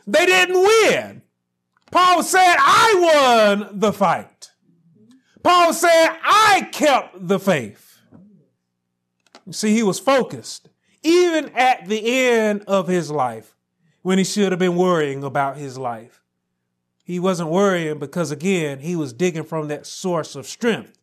They 0.06 0.26
didn't 0.26 0.62
win. 0.62 1.22
Paul 1.92 2.24
said, 2.24 2.56
I 2.58 3.58
won 3.60 3.80
the 3.80 3.94
fight. 3.94 4.52
Paul 5.44 5.74
said, 5.74 6.10
I 6.24 6.68
kept 6.72 7.28
the 7.28 7.40
faith. 7.40 8.00
You 9.46 9.54
see, 9.54 9.74
he 9.74 9.84
was 9.84 10.00
focused, 10.00 10.70
even 11.04 11.50
at 11.56 11.88
the 11.88 12.28
end 12.28 12.64
of 12.68 12.88
his 12.88 13.10
life, 13.10 13.56
when 14.02 14.18
he 14.18 14.26
should 14.26 14.52
have 14.52 14.60
been 14.60 14.76
worrying 14.76 15.24
about 15.24 15.56
his 15.56 15.78
life. 15.78 16.22
He 17.06 17.20
wasn't 17.20 17.50
worrying 17.50 18.00
because, 18.00 18.32
again, 18.32 18.80
he 18.80 18.98
was 18.98 19.14
digging 19.14 19.46
from 19.46 19.70
that 19.70 19.86
source 19.86 20.36
of 20.36 20.46
strength. 20.46 21.00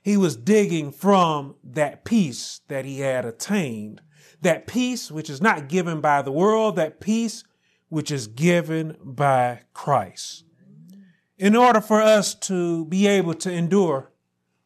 He 0.00 0.16
was 0.16 0.36
digging 0.36 0.92
from 0.92 1.56
that 1.64 2.04
peace 2.04 2.60
that 2.68 2.84
he 2.84 3.00
had 3.00 3.24
attained. 3.24 4.00
That 4.42 4.68
peace 4.68 5.10
which 5.10 5.28
is 5.28 5.42
not 5.42 5.68
given 5.68 6.00
by 6.00 6.22
the 6.22 6.30
world, 6.30 6.76
that 6.76 7.00
peace 7.00 7.42
which 7.90 8.10
is 8.10 8.26
given 8.26 8.96
by 9.02 9.60
Christ. 9.74 10.44
In 11.36 11.54
order 11.54 11.80
for 11.80 12.00
us 12.00 12.34
to 12.34 12.86
be 12.86 13.06
able 13.06 13.34
to 13.34 13.52
endure 13.52 14.10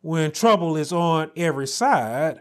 when 0.02 0.30
trouble 0.30 0.76
is 0.76 0.92
on 0.92 1.30
every 1.36 1.66
side, 1.66 2.40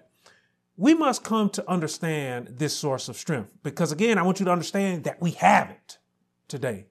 we 0.75 0.93
must 0.93 1.23
come 1.23 1.49
to 1.51 1.69
understand 1.69 2.55
this 2.57 2.75
source 2.75 3.07
of 3.07 3.15
strength. 3.15 3.53
Because 3.63 3.91
again, 3.91 4.17
I 4.17 4.23
want 4.23 4.39
you 4.39 4.45
to 4.45 4.51
understand 4.51 5.05
that 5.05 5.21
we 5.21 5.31
have 5.31 5.69
it 5.69 5.97
today. 6.47 6.87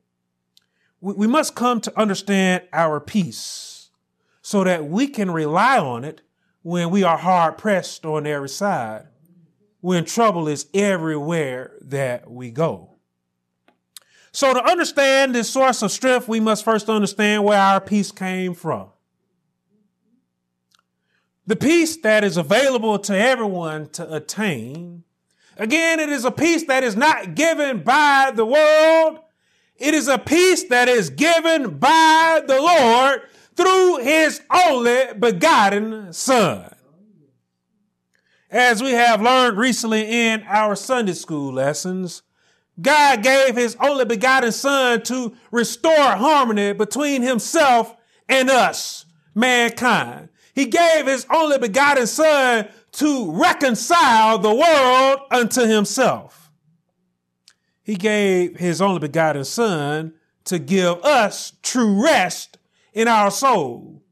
We 1.01 1.27
must 1.27 1.55
come 1.55 1.81
to 1.83 2.01
understand 2.01 2.63
our 2.73 3.01
peace 3.01 3.91
so 4.41 4.65
that 4.65 4.87
we 4.87 5.09
can 5.09 5.31
rely 5.31 5.79
on 5.79 6.05
it 6.05 6.23
when 6.63 6.91
we 6.91 7.03
are 7.03 7.19
hard 7.19 7.59
pressed 7.59 8.07
on 8.07 8.27
every 8.27 8.49
side, 8.49 9.09
when 9.81 10.05
trouble 10.05 10.47
is 10.47 10.69
everywhere 10.73 11.77
that 11.83 12.31
we 12.31 12.51
go. 12.51 12.92
So 14.33 14.55
to 14.55 14.65
understand 14.65 15.35
this 15.35 15.51
source 15.51 15.83
of 15.83 15.93
strength, 15.93 16.27
we 16.27 16.41
must 16.41 16.65
first 16.65 16.89
understand 16.89 17.45
where 17.45 17.61
our 17.61 17.81
peace 17.81 18.11
came 18.11 18.55
from. 18.55 18.89
The 21.47 21.57
peace 21.57 21.97
that 21.99 22.25
is 22.25 22.39
available 22.39 22.99
to 23.01 23.17
everyone 23.17 23.91
to 23.91 24.15
attain. 24.15 25.05
Again, 25.59 26.01
it 26.01 26.09
is 26.09 26.25
a 26.25 26.31
peace 26.31 26.65
that 26.65 26.83
is 26.83 26.97
not 26.97 27.35
given 27.35 27.83
by 27.83 28.33
the 28.35 28.47
world. 28.47 29.19
It 29.77 29.93
is 29.93 30.09
a 30.09 30.19
peace 30.19 30.65
that 30.65 30.89
is 30.89 31.11
given 31.11 31.79
by 31.79 32.43
the 32.47 32.61
Lord 32.61 33.23
through 33.55 33.99
his 33.99 34.41
only 34.51 35.13
begotten 35.19 36.13
son. 36.13 36.75
As 38.51 38.83
we 38.83 38.93
have 38.93 39.21
learned 39.21 39.59
recently 39.59 40.03
in 40.03 40.45
our 40.45 40.75
Sunday 40.75 41.15
school 41.15 41.53
lessons, 41.53 42.23
God 42.81 43.23
gave 43.23 43.57
his 43.57 43.77
only 43.81 44.05
begotten 44.05 44.53
son 44.53 45.03
to 45.03 45.35
restore 45.51 45.95
harmony 45.95 46.73
between 46.73 47.23
himself 47.23 47.95
and 48.29 48.49
us, 48.49 49.05
mankind. 49.35 50.31
He 50.55 50.67
gave 50.67 51.07
his 51.07 51.27
only 51.31 51.59
begotten 51.59 52.07
son 52.07 52.69
to 52.93 53.33
reconcile 53.33 54.39
the 54.39 54.55
world 54.55 55.21
unto 55.31 55.63
himself. 55.63 56.51
He 57.83 57.97
gave 57.97 58.57
his 58.59 58.81
only 58.81 59.01
begotten 59.01 59.45
son 59.45 60.15
to 60.45 60.59
give 60.59 61.05
us 61.05 61.53
true 61.63 62.03
rest 62.03 62.59
in 62.93 63.09
our 63.09 63.31
soul. 63.31 64.03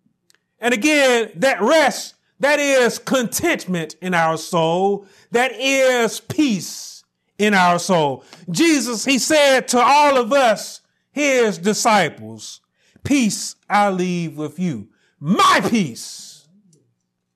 And 0.58 0.74
again, 0.74 1.30
that 1.36 1.60
rest 1.60 2.14
that 2.40 2.58
is 2.58 2.98
contentment 2.98 3.96
in 4.00 4.14
our 4.14 4.38
soul. 4.38 5.06
That 5.30 5.52
is 5.52 6.20
peace 6.20 6.99
in 7.40 7.54
our 7.54 7.78
soul. 7.78 8.22
Jesus, 8.50 9.04
he 9.04 9.18
said 9.18 9.66
to 9.68 9.80
all 9.80 10.18
of 10.18 10.32
us, 10.32 10.82
his 11.10 11.56
disciples, 11.58 12.60
peace 13.02 13.56
I 13.68 13.90
leave 13.90 14.36
with 14.36 14.58
you. 14.58 14.88
My 15.18 15.60
peace, 15.68 16.46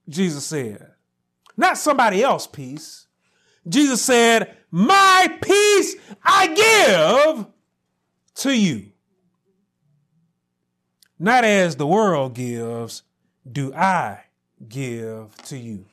Jesus 0.08 0.44
said. 0.44 0.92
Not 1.56 1.78
somebody 1.78 2.22
else 2.22 2.46
peace. 2.46 3.06
Jesus 3.66 4.02
said, 4.02 4.56
my 4.70 5.38
peace 5.40 5.96
I 6.22 7.34
give 7.34 7.46
to 8.36 8.52
you. 8.52 8.92
Not 11.18 11.44
as 11.44 11.76
the 11.76 11.86
world 11.86 12.34
gives, 12.34 13.04
do 13.50 13.72
I 13.72 14.24
give 14.68 15.34
to 15.44 15.56
you. 15.56 15.86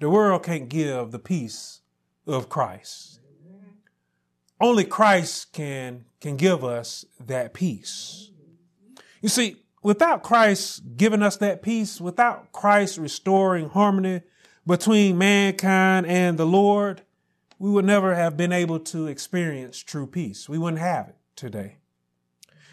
The 0.00 0.08
world 0.08 0.44
can't 0.44 0.68
give 0.68 1.10
the 1.10 1.18
peace 1.18 1.82
of 2.26 2.48
Christ. 2.48 3.20
Only 4.60 4.84
Christ 4.84 5.52
can, 5.52 6.04
can 6.20 6.36
give 6.36 6.64
us 6.64 7.04
that 7.20 7.54
peace. 7.54 8.30
You 9.20 9.28
see, 9.28 9.56
without 9.82 10.22
Christ 10.22 10.96
giving 10.96 11.22
us 11.22 11.36
that 11.38 11.62
peace, 11.62 12.00
without 12.00 12.52
Christ 12.52 12.98
restoring 12.98 13.68
harmony 13.68 14.22
between 14.66 15.18
mankind 15.18 16.06
and 16.06 16.38
the 16.38 16.46
Lord, 16.46 17.02
we 17.58 17.70
would 17.70 17.84
never 17.84 18.14
have 18.14 18.36
been 18.36 18.52
able 18.52 18.80
to 18.80 19.06
experience 19.06 19.78
true 19.78 20.06
peace. 20.06 20.48
We 20.48 20.58
wouldn't 20.58 20.80
have 20.80 21.08
it 21.08 21.16
today. 21.36 21.76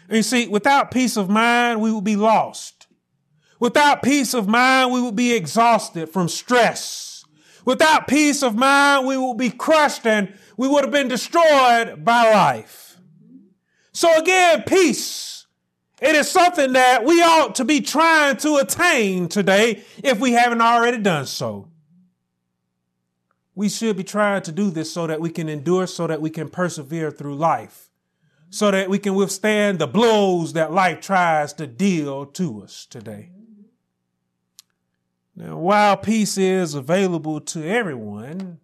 And 0.08 0.16
you 0.16 0.22
see, 0.22 0.48
without 0.48 0.90
peace 0.90 1.16
of 1.16 1.30
mind, 1.30 1.80
we 1.80 1.92
would 1.92 2.04
be 2.04 2.16
lost. 2.16 2.86
Without 3.58 4.02
peace 4.02 4.34
of 4.34 4.48
mind, 4.48 4.92
we 4.92 5.00
would 5.00 5.16
be 5.16 5.32
exhausted 5.32 6.08
from 6.08 6.28
stress. 6.28 7.11
Without 7.64 8.08
peace 8.08 8.42
of 8.42 8.54
mind, 8.56 9.06
we 9.06 9.16
will 9.16 9.34
be 9.34 9.50
crushed 9.50 10.06
and 10.06 10.34
we 10.56 10.68
would 10.68 10.84
have 10.84 10.92
been 10.92 11.08
destroyed 11.08 12.04
by 12.04 12.32
life. 12.32 12.98
So 13.92 14.18
again, 14.18 14.62
peace. 14.66 15.46
It 16.00 16.16
is 16.16 16.28
something 16.28 16.72
that 16.72 17.04
we 17.04 17.22
ought 17.22 17.54
to 17.56 17.64
be 17.64 17.80
trying 17.80 18.36
to 18.38 18.56
attain 18.56 19.28
today 19.28 19.84
if 20.02 20.18
we 20.18 20.32
haven't 20.32 20.60
already 20.60 20.98
done 20.98 21.26
so. 21.26 21.68
We 23.54 23.68
should 23.68 23.96
be 23.96 24.02
trying 24.02 24.42
to 24.42 24.52
do 24.52 24.70
this 24.70 24.90
so 24.90 25.06
that 25.06 25.20
we 25.20 25.30
can 25.30 25.48
endure, 25.48 25.86
so 25.86 26.06
that 26.06 26.20
we 26.20 26.30
can 26.30 26.48
persevere 26.48 27.10
through 27.10 27.36
life, 27.36 27.90
so 28.50 28.70
that 28.70 28.90
we 28.90 28.98
can 28.98 29.14
withstand 29.14 29.78
the 29.78 29.86
blows 29.86 30.54
that 30.54 30.72
life 30.72 31.00
tries 31.00 31.52
to 31.54 31.66
deal 31.66 32.26
to 32.26 32.62
us 32.62 32.86
today. 32.86 33.30
Now, 35.34 35.56
while 35.56 35.96
peace 35.96 36.36
is 36.36 36.74
available 36.74 37.40
to 37.40 37.66
everyone, 37.66 38.58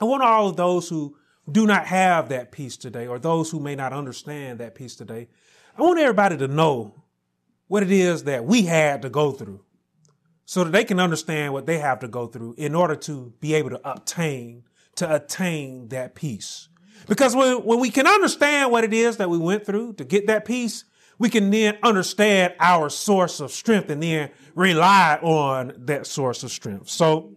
I 0.00 0.04
want 0.04 0.22
all 0.22 0.48
of 0.48 0.56
those 0.56 0.88
who 0.88 1.16
do 1.50 1.66
not 1.66 1.86
have 1.86 2.30
that 2.30 2.50
peace 2.50 2.76
today, 2.76 3.06
or 3.06 3.18
those 3.18 3.50
who 3.50 3.60
may 3.60 3.74
not 3.76 3.92
understand 3.92 4.58
that 4.58 4.74
peace 4.74 4.96
today, 4.96 5.28
I 5.76 5.82
want 5.82 6.00
everybody 6.00 6.36
to 6.38 6.48
know 6.48 7.04
what 7.68 7.82
it 7.82 7.90
is 7.90 8.24
that 8.24 8.44
we 8.44 8.62
had 8.62 9.02
to 9.02 9.08
go 9.08 9.32
through 9.32 9.64
so 10.46 10.64
that 10.64 10.72
they 10.72 10.84
can 10.84 11.00
understand 11.00 11.52
what 11.52 11.66
they 11.66 11.78
have 11.78 12.00
to 12.00 12.08
go 12.08 12.26
through 12.26 12.54
in 12.58 12.74
order 12.74 12.96
to 12.96 13.32
be 13.40 13.54
able 13.54 13.70
to 13.70 13.80
obtain, 13.88 14.64
to 14.96 15.14
attain 15.14 15.88
that 15.88 16.14
peace. 16.14 16.68
Because 17.06 17.36
when, 17.36 17.58
when 17.64 17.80
we 17.80 17.90
can 17.90 18.06
understand 18.06 18.70
what 18.70 18.84
it 18.84 18.92
is 18.92 19.18
that 19.18 19.30
we 19.30 19.38
went 19.38 19.64
through 19.66 19.94
to 19.94 20.04
get 20.04 20.26
that 20.26 20.44
peace, 20.44 20.84
we 21.18 21.28
can 21.28 21.50
then 21.50 21.78
understand 21.82 22.54
our 22.58 22.88
source 22.88 23.40
of 23.40 23.52
strength 23.52 23.90
and 23.90 24.02
then 24.02 24.30
rely 24.54 25.18
on 25.22 25.72
that 25.78 26.06
source 26.06 26.42
of 26.42 26.50
strength. 26.50 26.88
So 26.88 27.34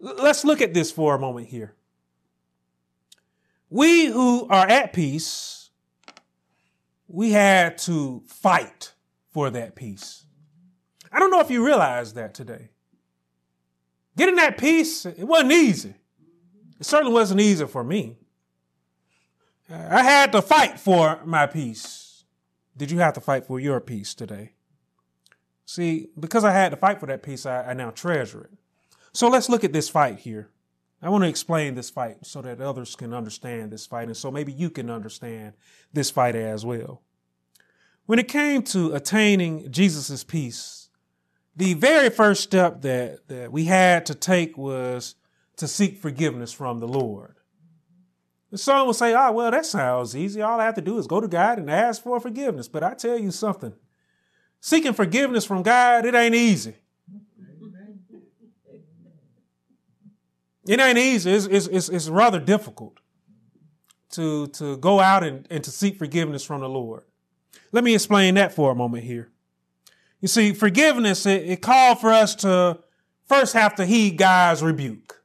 let's 0.00 0.44
look 0.44 0.60
at 0.60 0.74
this 0.74 0.90
for 0.90 1.14
a 1.14 1.18
moment 1.18 1.48
here. 1.48 1.74
We 3.70 4.06
who 4.06 4.46
are 4.48 4.66
at 4.66 4.92
peace, 4.92 5.70
we 7.08 7.30
had 7.30 7.78
to 7.78 8.22
fight 8.26 8.92
for 9.30 9.50
that 9.50 9.74
peace. 9.74 10.26
I 11.10 11.18
don't 11.18 11.30
know 11.30 11.40
if 11.40 11.50
you 11.50 11.64
realize 11.64 12.14
that 12.14 12.34
today. 12.34 12.70
Getting 14.16 14.36
that 14.36 14.58
peace, 14.58 15.06
it 15.06 15.24
wasn't 15.24 15.52
easy. 15.52 15.94
It 16.80 16.86
certainly 16.86 17.14
wasn't 17.14 17.40
easy 17.40 17.66
for 17.66 17.82
me. 17.84 18.16
I 19.70 20.02
had 20.02 20.32
to 20.32 20.42
fight 20.42 20.78
for 20.78 21.20
my 21.24 21.46
peace. 21.46 22.11
Did 22.76 22.90
you 22.90 22.98
have 22.98 23.14
to 23.14 23.20
fight 23.20 23.46
for 23.46 23.60
your 23.60 23.80
peace 23.80 24.14
today? 24.14 24.52
See, 25.64 26.08
because 26.18 26.44
I 26.44 26.52
had 26.52 26.70
to 26.70 26.76
fight 26.76 27.00
for 27.00 27.06
that 27.06 27.22
peace, 27.22 27.46
I, 27.46 27.62
I 27.62 27.72
now 27.74 27.90
treasure 27.90 28.44
it. 28.44 28.58
So 29.12 29.28
let's 29.28 29.48
look 29.48 29.64
at 29.64 29.72
this 29.72 29.88
fight 29.88 30.20
here. 30.20 30.48
I 31.02 31.08
want 31.08 31.24
to 31.24 31.28
explain 31.28 31.74
this 31.74 31.90
fight 31.90 32.18
so 32.24 32.40
that 32.42 32.60
others 32.60 32.94
can 32.94 33.12
understand 33.12 33.72
this 33.72 33.86
fight, 33.86 34.06
and 34.06 34.16
so 34.16 34.30
maybe 34.30 34.52
you 34.52 34.70
can 34.70 34.88
understand 34.88 35.54
this 35.92 36.10
fight 36.10 36.36
as 36.36 36.64
well. 36.64 37.02
When 38.06 38.18
it 38.18 38.28
came 38.28 38.62
to 38.64 38.94
attaining 38.94 39.70
Jesus' 39.70 40.24
peace, 40.24 40.88
the 41.56 41.74
very 41.74 42.08
first 42.08 42.42
step 42.42 42.82
that, 42.82 43.28
that 43.28 43.52
we 43.52 43.64
had 43.64 44.06
to 44.06 44.14
take 44.14 44.56
was 44.56 45.16
to 45.56 45.68
seek 45.68 45.98
forgiveness 45.98 46.52
from 46.52 46.80
the 46.80 46.88
Lord. 46.88 47.36
Some 48.54 48.86
will 48.86 48.94
say, 48.94 49.14
oh, 49.14 49.32
well, 49.32 49.50
that 49.50 49.64
sounds 49.64 50.14
easy. 50.14 50.42
All 50.42 50.60
I 50.60 50.64
have 50.64 50.74
to 50.74 50.82
do 50.82 50.98
is 50.98 51.06
go 51.06 51.20
to 51.20 51.28
God 51.28 51.58
and 51.58 51.70
ask 51.70 52.02
for 52.02 52.20
forgiveness. 52.20 52.68
But 52.68 52.82
I 52.82 52.94
tell 52.94 53.18
you 53.18 53.30
something 53.30 53.72
seeking 54.60 54.92
forgiveness 54.92 55.44
from 55.44 55.62
God, 55.62 56.04
it 56.04 56.14
ain't 56.14 56.34
easy. 56.34 56.74
It 60.66 60.78
ain't 60.80 60.98
easy. 60.98 61.30
It's, 61.30 61.46
it's, 61.46 61.66
it's, 61.66 61.88
it's 61.88 62.08
rather 62.08 62.38
difficult 62.38 63.00
to, 64.10 64.46
to 64.48 64.76
go 64.76 65.00
out 65.00 65.24
and, 65.24 65.46
and 65.50 65.64
to 65.64 65.70
seek 65.70 65.98
forgiveness 65.98 66.44
from 66.44 66.60
the 66.60 66.68
Lord. 66.68 67.02
Let 67.72 67.84
me 67.84 67.94
explain 67.94 68.34
that 68.34 68.52
for 68.52 68.70
a 68.70 68.74
moment 68.74 69.04
here. 69.04 69.30
You 70.20 70.28
see, 70.28 70.52
forgiveness, 70.52 71.26
it, 71.26 71.42
it 71.48 71.62
called 71.62 72.00
for 72.00 72.12
us 72.12 72.34
to 72.36 72.78
first 73.26 73.54
have 73.54 73.74
to 73.76 73.86
heed 73.86 74.18
God's 74.18 74.62
rebuke. 74.62 75.21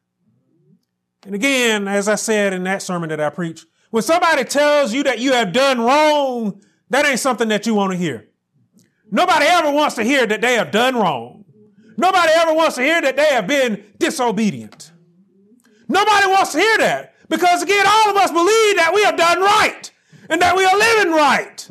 And 1.27 1.35
again, 1.35 1.89
as 1.89 2.07
I 2.07 2.15
said 2.15 2.53
in 2.53 2.63
that 2.63 2.81
sermon 2.81 3.09
that 3.09 3.19
I 3.19 3.29
preached, 3.29 3.65
when 3.89 4.01
somebody 4.01 4.45
tells 4.45 4.93
you 4.93 5.03
that 5.03 5.19
you 5.19 5.33
have 5.33 5.51
done 5.51 5.81
wrong, 5.81 6.61
that 6.89 7.05
ain't 7.05 7.19
something 7.19 7.49
that 7.49 7.65
you 7.67 7.75
want 7.75 7.91
to 7.91 7.97
hear. 7.97 8.29
Nobody 9.11 9.45
ever 9.45 9.69
wants 9.69 9.95
to 9.95 10.05
hear 10.05 10.25
that 10.25 10.39
they 10.39 10.53
have 10.53 10.71
done 10.71 10.95
wrong. 10.95 11.43
Nobody 11.97 12.31
ever 12.33 12.53
wants 12.53 12.77
to 12.77 12.81
hear 12.81 13.01
that 13.01 13.17
they 13.17 13.25
have 13.25 13.45
been 13.45 13.83
disobedient. 13.97 14.93
Nobody 15.89 16.27
wants 16.27 16.53
to 16.53 16.59
hear 16.59 16.77
that 16.77 17.15
because 17.27 17.61
again, 17.61 17.85
all 17.85 18.11
of 18.11 18.15
us 18.15 18.31
believe 18.31 18.77
that 18.77 18.93
we 18.95 19.03
have 19.03 19.17
done 19.17 19.41
right 19.41 19.91
and 20.29 20.41
that 20.41 20.55
we 20.55 20.63
are 20.63 20.77
living 20.77 21.11
right. 21.11 21.69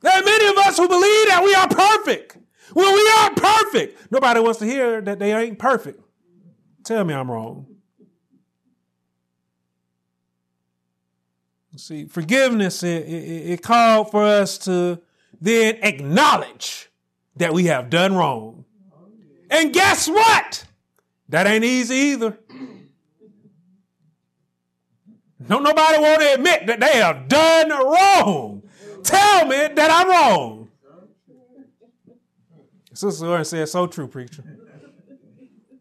There 0.00 0.12
are 0.12 0.24
many 0.24 0.48
of 0.48 0.56
us 0.66 0.76
who 0.76 0.88
believe 0.88 1.28
that 1.28 1.44
we 1.44 1.54
are 1.54 1.68
perfect. 1.68 2.38
Well, 2.74 2.92
we 2.92 3.08
aren't 3.20 3.36
perfect. 3.36 4.10
Nobody 4.10 4.40
wants 4.40 4.58
to 4.58 4.64
hear 4.64 5.00
that 5.00 5.20
they 5.20 5.32
ain't 5.32 5.60
perfect. 5.60 6.00
Tell 6.82 7.04
me 7.04 7.14
I'm 7.14 7.30
wrong. 7.30 7.75
See, 11.76 12.06
forgiveness, 12.06 12.82
it, 12.82 13.06
it, 13.06 13.50
it 13.50 13.62
called 13.62 14.10
for 14.10 14.22
us 14.22 14.56
to 14.58 15.00
then 15.40 15.76
acknowledge 15.82 16.90
that 17.36 17.52
we 17.52 17.66
have 17.66 17.90
done 17.90 18.14
wrong. 18.14 18.64
And 19.50 19.72
guess 19.72 20.08
what? 20.08 20.64
That 21.28 21.46
ain't 21.46 21.64
easy 21.64 21.94
either. 21.94 22.38
Don't 25.46 25.62
nobody 25.62 25.98
want 25.98 26.20
to 26.22 26.34
admit 26.34 26.66
that 26.66 26.80
they 26.80 26.98
have 26.98 27.28
done 27.28 27.68
wrong. 27.68 28.62
Tell 29.02 29.46
me 29.46 29.68
that 29.74 29.90
I'm 29.90 30.08
wrong. 30.08 30.68
Sister 32.94 33.26
Lauren 33.26 33.44
said, 33.44 33.68
so 33.68 33.86
true, 33.86 34.08
preacher. 34.08 34.42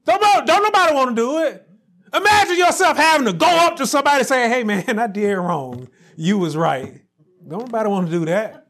Don't, 0.04 0.46
don't 0.46 0.64
nobody 0.64 0.94
want 0.94 1.10
to 1.12 1.16
do 1.16 1.40
it. 1.40 1.68
Imagine 2.14 2.58
yourself 2.58 2.98
having 2.98 3.28
to 3.28 3.34
go 3.34 3.48
up 3.48 3.76
to 3.78 3.88
somebody 3.88 4.24
saying, 4.24 4.52
hey 4.52 4.64
man, 4.64 5.00
I 5.00 5.08
did 5.08 5.34
wrong. 5.34 5.90
You 6.16 6.38
was 6.38 6.56
right. 6.56 7.02
Don't 7.48 7.66
nobody 7.66 7.90
want 7.90 8.08
to 8.08 8.12
do 8.12 8.26
that. 8.26 8.68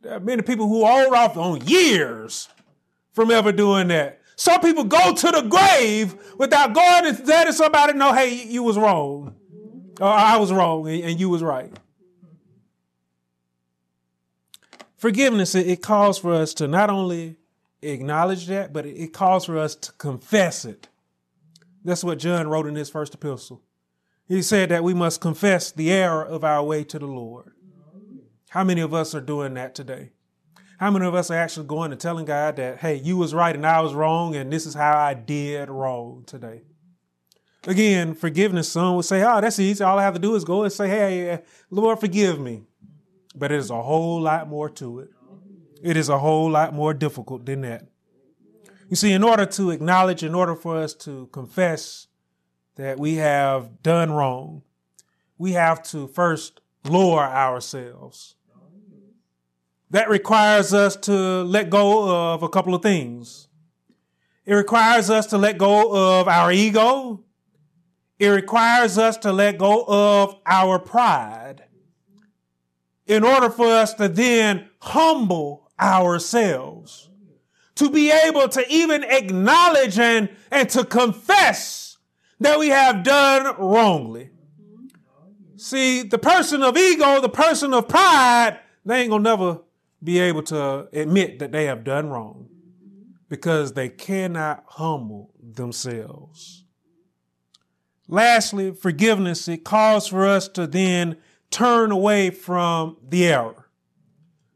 There 0.00 0.14
are 0.14 0.20
many 0.20 0.42
people 0.42 0.68
who 0.68 0.86
hold 0.86 1.12
off 1.12 1.36
on 1.36 1.66
years 1.66 2.48
from 3.12 3.30
ever 3.30 3.50
doing 3.50 3.88
that. 3.88 4.20
Some 4.36 4.60
people 4.60 4.84
go 4.84 5.14
to 5.14 5.30
the 5.30 5.42
grave 5.42 6.14
without 6.38 6.74
going 6.74 7.06
and 7.06 7.26
letting 7.26 7.52
somebody 7.52 7.94
know, 7.94 8.12
hey, 8.12 8.44
you 8.44 8.62
was 8.62 8.76
wrong. 8.76 9.34
Or 10.00 10.08
I 10.08 10.36
was 10.36 10.52
wrong 10.52 10.86
and 10.88 11.18
you 11.18 11.28
was 11.28 11.42
right. 11.42 11.72
Forgiveness, 14.98 15.54
it 15.54 15.82
calls 15.82 16.18
for 16.18 16.32
us 16.32 16.54
to 16.54 16.68
not 16.68 16.90
only 16.90 17.36
acknowledge 17.82 18.46
that, 18.46 18.72
but 18.72 18.86
it 18.86 19.12
calls 19.12 19.46
for 19.46 19.58
us 19.58 19.74
to 19.74 19.92
confess 19.92 20.64
it. 20.64 20.88
That's 21.86 22.02
what 22.02 22.18
John 22.18 22.48
wrote 22.48 22.66
in 22.66 22.74
his 22.74 22.90
first 22.90 23.14
epistle. 23.14 23.62
He 24.26 24.42
said 24.42 24.70
that 24.70 24.82
we 24.82 24.92
must 24.92 25.20
confess 25.20 25.70
the 25.70 25.92
error 25.92 26.24
of 26.24 26.42
our 26.42 26.60
way 26.62 26.82
to 26.82 26.98
the 26.98 27.06
Lord. 27.06 27.52
How 28.48 28.64
many 28.64 28.80
of 28.80 28.92
us 28.92 29.14
are 29.14 29.20
doing 29.20 29.54
that 29.54 29.76
today? 29.76 30.10
How 30.78 30.90
many 30.90 31.06
of 31.06 31.14
us 31.14 31.30
are 31.30 31.38
actually 31.38 31.68
going 31.68 31.92
and 31.92 32.00
telling 32.00 32.24
God 32.24 32.56
that, 32.56 32.78
hey, 32.78 32.96
you 32.96 33.16
was 33.16 33.32
right 33.32 33.54
and 33.54 33.64
I 33.64 33.80
was 33.80 33.94
wrong, 33.94 34.34
and 34.34 34.52
this 34.52 34.66
is 34.66 34.74
how 34.74 34.98
I 34.98 35.14
did 35.14 35.70
wrong 35.70 36.24
today? 36.26 36.62
Again, 37.68 38.14
forgiveness, 38.14 38.68
some 38.68 38.96
would 38.96 39.04
say, 39.04 39.22
oh, 39.22 39.40
that's 39.40 39.60
easy. 39.60 39.84
All 39.84 39.98
I 39.98 40.02
have 40.02 40.14
to 40.14 40.20
do 40.20 40.34
is 40.34 40.44
go 40.44 40.64
and 40.64 40.72
say, 40.72 40.88
hey, 40.88 41.42
Lord, 41.70 42.00
forgive 42.00 42.40
me. 42.40 42.64
But 43.34 43.52
it 43.52 43.58
is 43.58 43.70
a 43.70 43.80
whole 43.80 44.20
lot 44.20 44.48
more 44.48 44.68
to 44.70 44.98
it. 44.98 45.10
It 45.82 45.96
is 45.96 46.08
a 46.08 46.18
whole 46.18 46.50
lot 46.50 46.74
more 46.74 46.92
difficult 46.92 47.46
than 47.46 47.60
that. 47.60 47.86
You 48.88 48.96
see, 48.96 49.12
in 49.12 49.24
order 49.24 49.46
to 49.46 49.70
acknowledge, 49.70 50.22
in 50.22 50.34
order 50.34 50.54
for 50.54 50.76
us 50.76 50.94
to 50.94 51.26
confess 51.32 52.06
that 52.76 53.00
we 53.00 53.16
have 53.16 53.82
done 53.82 54.12
wrong, 54.12 54.62
we 55.38 55.52
have 55.52 55.82
to 55.84 56.06
first 56.08 56.60
lower 56.84 57.22
ourselves. 57.22 58.36
That 59.90 60.08
requires 60.08 60.72
us 60.74 60.96
to 60.96 61.42
let 61.42 61.70
go 61.70 62.32
of 62.32 62.42
a 62.42 62.48
couple 62.48 62.74
of 62.74 62.82
things. 62.82 63.48
It 64.44 64.54
requires 64.54 65.10
us 65.10 65.26
to 65.26 65.38
let 65.38 65.58
go 65.58 66.20
of 66.20 66.28
our 66.28 66.52
ego. 66.52 67.24
It 68.18 68.28
requires 68.28 68.98
us 68.98 69.16
to 69.18 69.32
let 69.32 69.58
go 69.58 69.84
of 69.86 70.36
our 70.46 70.78
pride 70.78 71.64
in 73.06 73.24
order 73.24 73.50
for 73.50 73.66
us 73.66 73.94
to 73.94 74.08
then 74.08 74.68
humble 74.80 75.70
ourselves, 75.78 77.10
to 77.76 77.90
be 77.90 78.10
able 78.10 78.48
to 78.48 78.64
even 78.68 79.04
acknowledge 79.04 79.98
and, 79.98 80.28
and 80.50 80.68
to 80.70 80.84
confess 80.84 81.98
that 82.40 82.58
we 82.58 82.68
have 82.68 83.02
done 83.02 83.54
wrongly. 83.58 84.30
See, 85.56 86.02
the 86.02 86.18
person 86.18 86.62
of 86.62 86.76
ego, 86.76 87.20
the 87.20 87.28
person 87.28 87.72
of 87.72 87.88
pride, 87.88 88.60
they 88.84 89.00
ain't 89.00 89.10
gonna 89.10 89.22
never 89.22 89.60
be 90.02 90.18
able 90.18 90.42
to 90.44 90.88
admit 90.92 91.38
that 91.38 91.52
they 91.52 91.64
have 91.64 91.84
done 91.84 92.10
wrong 92.10 92.48
because 93.28 93.72
they 93.72 93.88
cannot 93.88 94.64
humble 94.68 95.32
themselves. 95.42 96.64
Lastly, 98.08 98.72
forgiveness, 98.72 99.48
it 99.48 99.64
calls 99.64 100.06
for 100.06 100.24
us 100.24 100.48
to 100.48 100.66
then 100.66 101.16
turn 101.50 101.90
away 101.90 102.30
from 102.30 102.96
the 103.08 103.26
error, 103.26 103.68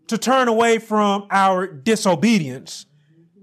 to 0.06 0.16
turn 0.18 0.46
away 0.46 0.78
from 0.78 1.26
our 1.30 1.66
disobedience, 1.66 2.86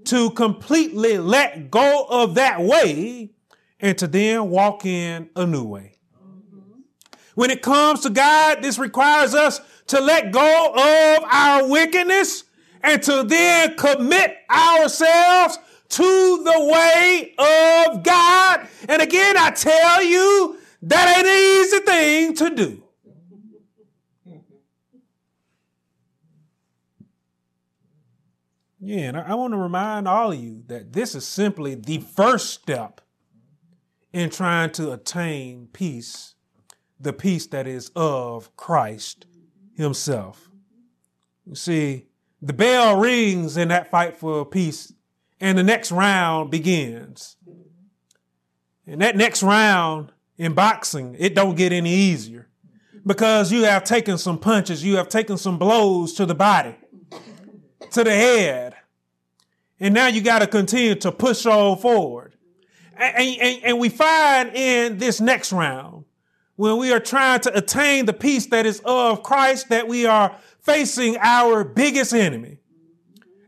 to 0.07 0.31
completely 0.31 1.17
let 1.17 1.71
go 1.71 2.05
of 2.09 2.35
that 2.35 2.61
way, 2.61 3.31
and 3.79 3.97
to 3.97 4.07
then 4.07 4.49
walk 4.49 4.85
in 4.85 5.29
a 5.35 5.45
new 5.45 5.63
way. 5.63 5.93
When 7.35 7.51
it 7.51 7.61
comes 7.61 8.01
to 8.01 8.09
God, 8.09 8.63
this 8.63 8.79
requires 8.79 9.35
us 9.35 9.61
to 9.87 10.01
let 10.01 10.31
go 10.31 10.71
of 10.73 11.23
our 11.29 11.67
wickedness 11.67 12.43
and 12.81 13.01
to 13.03 13.23
then 13.23 13.75
commit 13.75 14.37
ourselves 14.49 15.59
to 15.89 16.43
the 16.43 16.69
way 16.73 17.33
of 17.37 18.03
God. 18.03 18.67
And 18.89 19.01
again, 19.01 19.37
I 19.37 19.51
tell 19.51 20.03
you, 20.03 20.57
that 20.83 21.17
ain't 21.17 21.27
an 21.27 21.61
easy 21.63 21.79
thing 21.79 22.33
to 22.35 22.55
do. 22.55 22.83
Yeah, 28.88 29.10
and 29.10 29.17
I 29.17 29.36
want 29.36 29.52
to 29.52 29.58
remind 29.58 30.08
all 30.08 30.32
of 30.32 30.39
you 30.39 30.63
that 30.67 30.93
this 30.93 31.13
is 31.13 31.28
simply 31.28 31.76
the 31.76 31.97
first 31.97 32.52
step 32.52 33.02
in 34.13 34.30
trying 34.30 34.71
to 34.71 34.93
attain 34.93 35.67
peace, 35.73 36.36
the 36.97 37.12
peace 37.12 37.47
that 37.47 37.67
is 37.67 37.91
of 37.97 38.56
Christ 38.56 39.26
Himself. 39.76 40.50
You 41.45 41.56
see, 41.56 42.06
the 42.41 42.54
bell 42.54 42.97
rings 42.97 43.58
in 43.58 43.67
that 43.67 43.91
fight 43.91 44.15
for 44.15 44.45
peace, 44.45 44.93
and 45.41 45.58
the 45.58 45.63
next 45.63 45.91
round 45.91 46.50
begins. 46.50 47.36
And 48.86 49.02
that 49.02 49.17
next 49.17 49.43
round 49.43 50.13
in 50.38 50.54
boxing, 50.54 51.17
it 51.19 51.36
don't 51.36 51.58
get 51.58 51.73
any 51.73 51.93
easier 51.93 52.47
because 53.06 53.52
you 53.52 53.65
have 53.65 53.84
taken 53.84 54.17
some 54.17 54.39
punches, 54.39 54.82
you 54.82 54.95
have 54.95 55.10
taken 55.10 55.38
some 55.38 55.58
blows 55.58 56.13
to 56.13 56.26
the 56.26 56.36
body 56.36 56.78
to 57.91 58.04
the 58.04 58.12
head. 58.12 58.76
And 59.79 59.93
now 59.93 60.07
you 60.07 60.21
got 60.21 60.39
to 60.39 60.47
continue 60.47 60.95
to 60.95 61.11
push 61.11 61.45
on 61.45 61.77
forward. 61.77 62.33
And, 62.97 63.39
and, 63.39 63.63
and, 63.63 63.79
we 63.79 63.89
find 63.89 64.55
in 64.55 64.97
this 64.97 65.21
next 65.21 65.51
round, 65.51 66.05
when 66.55 66.77
we 66.77 66.91
are 66.91 66.99
trying 66.99 67.41
to 67.41 67.55
attain 67.55 68.07
the 68.07 68.13
peace 68.13 68.47
that 68.47 68.65
is 68.65 68.81
of 68.83 69.21
Christ, 69.21 69.69
that 69.69 69.87
we 69.87 70.07
are 70.07 70.35
facing 70.61 71.17
our 71.17 71.63
biggest 71.63 72.13
enemy, 72.13 72.57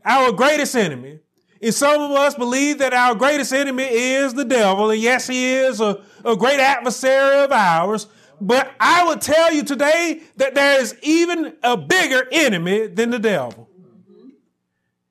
our 0.04 0.30
greatest 0.30 0.76
enemy. 0.76 1.18
And 1.60 1.74
some 1.74 2.00
of 2.00 2.12
us 2.12 2.36
believe 2.36 2.78
that 2.78 2.94
our 2.94 3.16
greatest 3.16 3.52
enemy 3.52 3.84
is 3.84 4.34
the 4.34 4.44
devil. 4.44 4.90
And 4.90 5.00
yes, 5.00 5.26
he 5.26 5.52
is 5.52 5.80
a, 5.80 6.00
a 6.24 6.36
great 6.36 6.60
adversary 6.60 7.44
of 7.44 7.50
ours. 7.50 8.06
But 8.40 8.70
I 8.78 9.04
would 9.04 9.20
tell 9.20 9.52
you 9.52 9.64
today 9.64 10.22
that 10.36 10.54
there 10.54 10.80
is 10.80 10.96
even 11.02 11.56
a 11.62 11.76
bigger 11.76 12.26
enemy 12.30 12.86
than 12.86 13.10
the 13.10 13.18
devil. 13.18 13.69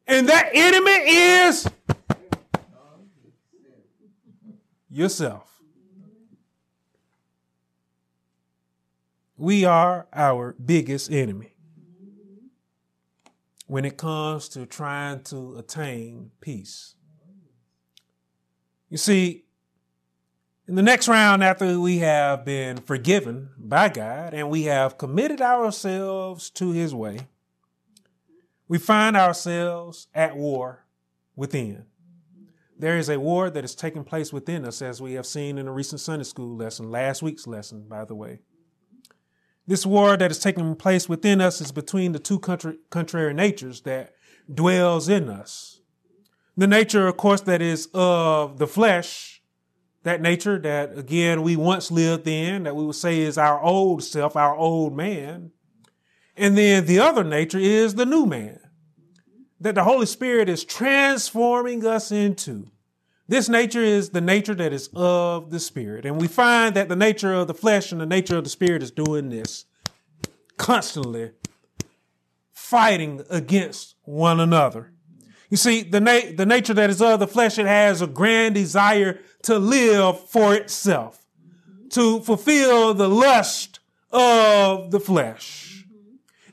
And 0.10 0.28
that 0.28 0.50
enemy 0.56 0.92
is 0.92 1.70
yourself. 4.90 5.62
We 9.38 9.66
are 9.66 10.08
our 10.12 10.54
biggest 10.54 11.12
enemy 11.12 11.54
when 13.68 13.86
it 13.86 13.98
comes 13.98 14.50
to 14.50 14.66
trying 14.66 15.22
to 15.26 15.58
attain 15.60 16.32
peace. 16.42 16.96
You 18.90 18.98
see, 18.98 19.46
in 20.68 20.74
the 20.74 20.82
next 20.82 21.08
round, 21.08 21.44
after 21.44 21.80
we 21.80 22.00
have 22.00 22.44
been 22.46 22.78
forgiven 22.78 23.52
by 23.60 23.90
God 23.90 24.34
and 24.34 24.50
we 24.50 24.64
have 24.64 24.98
committed 24.98 25.40
ourselves 25.40 26.50
to 26.50 26.72
His 26.72 26.96
way, 26.96 27.28
we 28.70 28.78
find 28.78 29.18
ourselves 29.18 30.08
at 30.14 30.38
war 30.38 30.86
within. 31.36 31.86
There 32.78 32.98
is 32.98 33.10
a 33.10 33.20
war 33.20 33.50
that 33.50 33.66
is 33.66 33.76
taking 33.76 34.06
place 34.06 34.32
within 34.32 34.64
us, 34.64 34.82
as 34.82 35.02
we 35.02 35.14
have 35.14 35.26
seen 35.26 35.58
in 35.58 35.68
a 35.68 35.74
recent 35.74 36.00
Sunday 36.00 36.24
school 36.24 36.56
lesson, 36.56 36.90
last 36.90 37.22
week's 37.22 37.46
lesson, 37.46 37.90
by 37.90 38.06
the 38.06 38.16
way. 38.16 38.40
This 39.68 39.86
war 39.86 40.16
that 40.16 40.32
is 40.32 40.40
taking 40.40 40.76
place 40.76 41.10
within 41.10 41.42
us 41.42 41.60
is 41.60 41.72
between 41.72 42.14
the 42.14 42.20
two 42.20 42.40
contrary 42.40 43.34
natures 43.34 43.82
that 43.82 44.14
dwells 44.52 45.10
in 45.10 45.30
us. 45.30 45.82
The 46.56 46.68
nature, 46.68 47.08
of 47.08 47.18
course, 47.18 47.42
that 47.42 47.62
is 47.62 47.90
of 47.94 48.60
the 48.60 48.68
flesh, 48.68 49.42
that 50.04 50.22
nature 50.22 50.58
that, 50.60 50.98
again, 50.98 51.42
we 51.42 51.56
once 51.56 51.92
lived 51.92 52.28
in, 52.28 52.64
that 52.64 52.76
we 52.76 52.86
would 52.86 52.96
say 52.96 53.20
is 53.20 53.38
our 53.38 53.62
old 53.62 54.04
self, 54.04 54.36
our 54.36 54.56
old 54.56 54.96
man. 54.96 55.52
And 56.40 56.58
then 56.58 56.86
the 56.86 57.00
other 57.00 57.26
nature 57.26 57.60
is 57.60 57.96
the 57.96 58.06
new 58.06 58.26
man 58.26 58.60
that 59.60 59.76
the 59.76 59.84
Holy 59.84 60.06
Spirit 60.06 60.48
is 60.48 60.64
transforming 60.64 61.86
us 61.86 62.14
into. 62.14 62.72
This 63.28 63.50
nature 63.50 63.84
is 63.84 64.12
the 64.12 64.22
nature 64.22 64.56
that 64.56 64.72
is 64.72 64.90
of 64.96 65.52
the 65.52 65.60
Spirit. 65.60 66.06
And 66.06 66.20
we 66.20 66.28
find 66.28 66.76
that 66.76 66.88
the 66.88 66.96
nature 66.96 67.34
of 67.34 67.48
the 67.48 67.54
flesh 67.54 67.92
and 67.92 68.00
the 68.00 68.06
nature 68.06 68.38
of 68.38 68.46
the 68.46 68.50
Spirit 68.50 68.82
is 68.82 68.90
doing 68.90 69.30
this 69.30 69.66
constantly 70.58 71.32
fighting 72.54 73.22
against 73.30 73.96
one 74.04 74.40
another. 74.40 74.94
You 75.50 75.58
see, 75.58 75.82
the, 75.82 76.00
na- 76.00 76.32
the 76.36 76.46
nature 76.46 76.74
that 76.74 76.90
is 76.90 77.02
of 77.02 77.20
the 77.20 77.28
flesh, 77.28 77.58
it 77.58 77.66
has 77.66 78.02
a 78.02 78.08
grand 78.08 78.56
desire 78.56 79.20
to 79.44 79.60
live 79.60 80.30
for 80.30 80.54
itself, 80.54 81.26
to 81.90 82.22
fulfill 82.22 82.94
the 82.94 83.10
lust 83.10 83.80
of 84.12 84.92
the 84.92 85.00
flesh. 85.00 85.86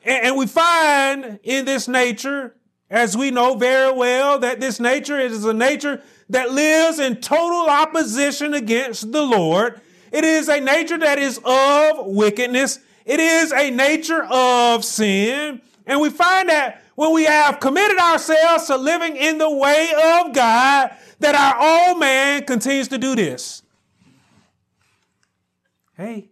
And 0.06 0.36
we 0.36 0.46
find 0.46 1.40
in 1.42 1.64
this 1.64 1.88
nature, 1.88 2.54
as 2.88 3.16
we 3.16 3.32
know 3.32 3.56
very 3.56 3.92
well, 3.92 4.38
that 4.38 4.60
this 4.60 4.78
nature 4.78 5.18
is 5.18 5.44
a 5.44 5.52
nature 5.52 6.00
that 6.28 6.52
lives 6.52 7.00
in 7.00 7.20
total 7.20 7.68
opposition 7.68 8.54
against 8.54 9.10
the 9.10 9.22
Lord. 9.22 9.80
It 10.12 10.22
is 10.22 10.48
a 10.48 10.60
nature 10.60 10.96
that 10.98 11.18
is 11.18 11.40
of 11.44 12.06
wickedness. 12.06 12.78
It 13.04 13.18
is 13.18 13.50
a 13.52 13.70
nature 13.72 14.22
of 14.24 14.84
sin. 14.84 15.60
And 15.86 16.00
we 16.00 16.10
find 16.10 16.48
that 16.50 16.84
when 16.94 17.12
we 17.12 17.24
have 17.24 17.58
committed 17.58 17.98
ourselves 17.98 18.66
to 18.68 18.76
living 18.76 19.16
in 19.16 19.38
the 19.38 19.50
way 19.50 19.90
of 19.90 20.32
God, 20.32 20.94
that 21.18 21.34
our 21.34 21.88
old 21.88 21.98
man 21.98 22.44
continues 22.44 22.88
to 22.88 22.98
do 22.98 23.16
this. 23.16 23.62
Hey. 25.96 26.30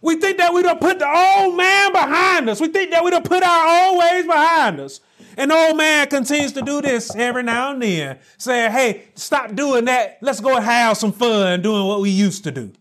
We 0.00 0.16
think 0.16 0.38
that 0.38 0.54
we 0.54 0.62
don't 0.62 0.80
put 0.80 0.98
the 0.98 1.08
old 1.08 1.56
man 1.56 1.92
behind 1.92 2.48
us. 2.48 2.60
We 2.60 2.68
think 2.68 2.90
that 2.92 3.04
we 3.04 3.10
don't 3.10 3.24
put 3.24 3.42
our 3.42 3.88
old 3.88 3.98
ways 3.98 4.26
behind 4.26 4.80
us. 4.80 5.00
And 5.36 5.52
old 5.52 5.76
man 5.76 6.08
continues 6.08 6.52
to 6.52 6.62
do 6.62 6.80
this 6.80 7.14
every 7.14 7.42
now 7.42 7.72
and 7.72 7.82
then, 7.82 8.18
saying, 8.38 8.72
hey, 8.72 9.04
stop 9.14 9.54
doing 9.54 9.84
that. 9.84 10.18
Let's 10.20 10.40
go 10.40 10.58
have 10.60 10.96
some 10.96 11.12
fun 11.12 11.62
doing 11.62 11.86
what 11.86 12.00
we 12.00 12.10
used 12.10 12.44
to 12.44 12.50
do. 12.50 12.72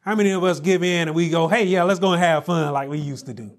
How 0.00 0.14
many 0.14 0.30
of 0.30 0.42
us 0.42 0.60
give 0.60 0.82
in 0.82 1.08
and 1.08 1.14
we 1.14 1.28
go, 1.28 1.46
hey, 1.46 1.64
yeah, 1.64 1.84
let's 1.84 2.00
go 2.00 2.12
and 2.12 2.20
have 2.20 2.46
fun 2.46 2.72
like 2.72 2.88
we 2.88 2.98
used 2.98 3.26
to 3.26 3.34
do? 3.34 3.52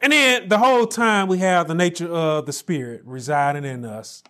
And 0.00 0.12
then 0.12 0.48
the 0.48 0.58
whole 0.58 0.86
time 0.86 1.28
we 1.28 1.38
have 1.38 1.66
the 1.66 1.74
nature 1.74 2.12
of 2.12 2.44
the 2.44 2.52
spirit 2.52 3.02
residing 3.04 3.64
in 3.64 3.86
us, 3.86 4.22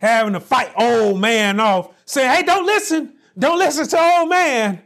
having 0.00 0.34
to 0.34 0.40
fight 0.40 0.72
old 0.76 1.20
man 1.20 1.58
off, 1.58 1.88
saying, 2.04 2.30
hey, 2.30 2.42
don't 2.44 2.66
listen. 2.66 3.14
Don't 3.38 3.58
listen 3.58 3.86
to 3.88 4.00
old 4.00 4.28
man. 4.28 4.82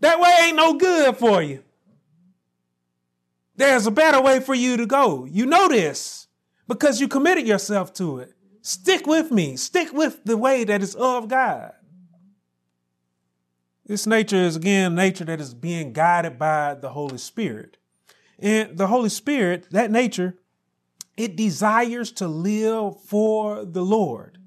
That 0.00 0.20
way 0.20 0.34
ain't 0.42 0.56
no 0.56 0.74
good 0.74 1.16
for 1.16 1.42
you. 1.42 1.62
There's 3.56 3.86
a 3.86 3.90
better 3.90 4.20
way 4.20 4.40
for 4.40 4.54
you 4.54 4.76
to 4.76 4.86
go. 4.86 5.24
You 5.24 5.46
know 5.46 5.68
this 5.68 6.28
because 6.68 7.00
you 7.00 7.08
committed 7.08 7.46
yourself 7.46 7.92
to 7.94 8.18
it. 8.18 8.32
Stick 8.60 9.06
with 9.06 9.30
me. 9.30 9.56
Stick 9.56 9.92
with 9.92 10.24
the 10.24 10.36
way 10.36 10.64
that 10.64 10.82
is 10.82 10.94
of 10.94 11.28
God. 11.28 11.72
This 13.86 14.06
nature 14.06 14.36
is 14.36 14.56
again 14.56 14.94
nature 14.94 15.24
that 15.24 15.40
is 15.40 15.54
being 15.54 15.92
guided 15.92 16.38
by 16.38 16.74
the 16.74 16.90
Holy 16.90 17.18
Spirit. 17.18 17.76
And 18.38 18.76
the 18.76 18.88
Holy 18.88 19.08
Spirit, 19.08 19.68
that 19.70 19.90
nature, 19.90 20.34
it 21.16 21.36
desires 21.36 22.12
to 22.12 22.28
live 22.28 23.00
for 23.00 23.64
the 23.64 23.82
Lord. 23.82 24.38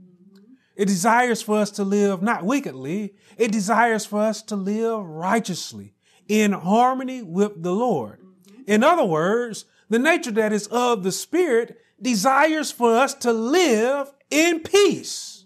It 0.80 0.88
desires 0.88 1.42
for 1.42 1.58
us 1.58 1.72
to 1.72 1.84
live 1.84 2.22
not 2.22 2.46
wickedly, 2.46 3.14
it 3.38 3.52
desires 3.52 4.06
for 4.06 4.22
us 4.22 4.42
to 4.44 4.56
live 4.56 5.04
righteously 5.04 5.94
in 6.30 6.54
harmony 6.54 7.22
with 7.22 7.62
the 7.62 7.74
Lord. 7.74 8.22
In 8.66 8.82
other 8.82 9.04
words, 9.04 9.66
the 9.90 10.00
nature 10.00 10.32
that 10.32 10.54
is 10.54 10.68
of 10.68 11.04
the 11.04 11.12
Spirit 11.12 11.82
desires 12.02 12.72
for 12.72 12.96
us 12.96 13.14
to 13.16 13.34
live 13.34 14.10
in 14.32 14.62
peace. 14.62 15.44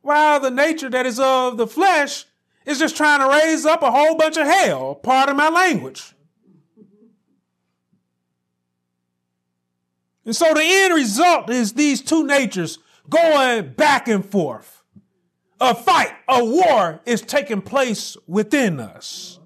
While 0.00 0.38
the 0.38 0.50
nature 0.52 0.90
that 0.90 1.06
is 1.06 1.18
of 1.18 1.56
the 1.56 1.66
flesh 1.66 2.24
is 2.64 2.78
just 2.78 2.96
trying 2.96 3.18
to 3.18 3.28
raise 3.28 3.66
up 3.66 3.82
a 3.82 3.90
whole 3.90 4.16
bunch 4.16 4.36
of 4.36 4.46
hell, 4.46 4.94
pardon 4.94 5.36
my 5.36 5.48
language. 5.48 6.14
And 10.24 10.36
so 10.36 10.54
the 10.54 10.62
end 10.62 10.94
result 10.94 11.50
is 11.50 11.72
these 11.72 12.00
two 12.00 12.24
natures 12.24 12.78
going 13.08 13.72
back 13.72 14.08
and 14.08 14.24
forth. 14.24 14.82
A 15.60 15.74
fight, 15.74 16.12
a 16.28 16.44
war 16.44 17.00
is 17.06 17.22
taking 17.22 17.62
place 17.62 18.16
within 18.26 18.80
us. 18.80 19.38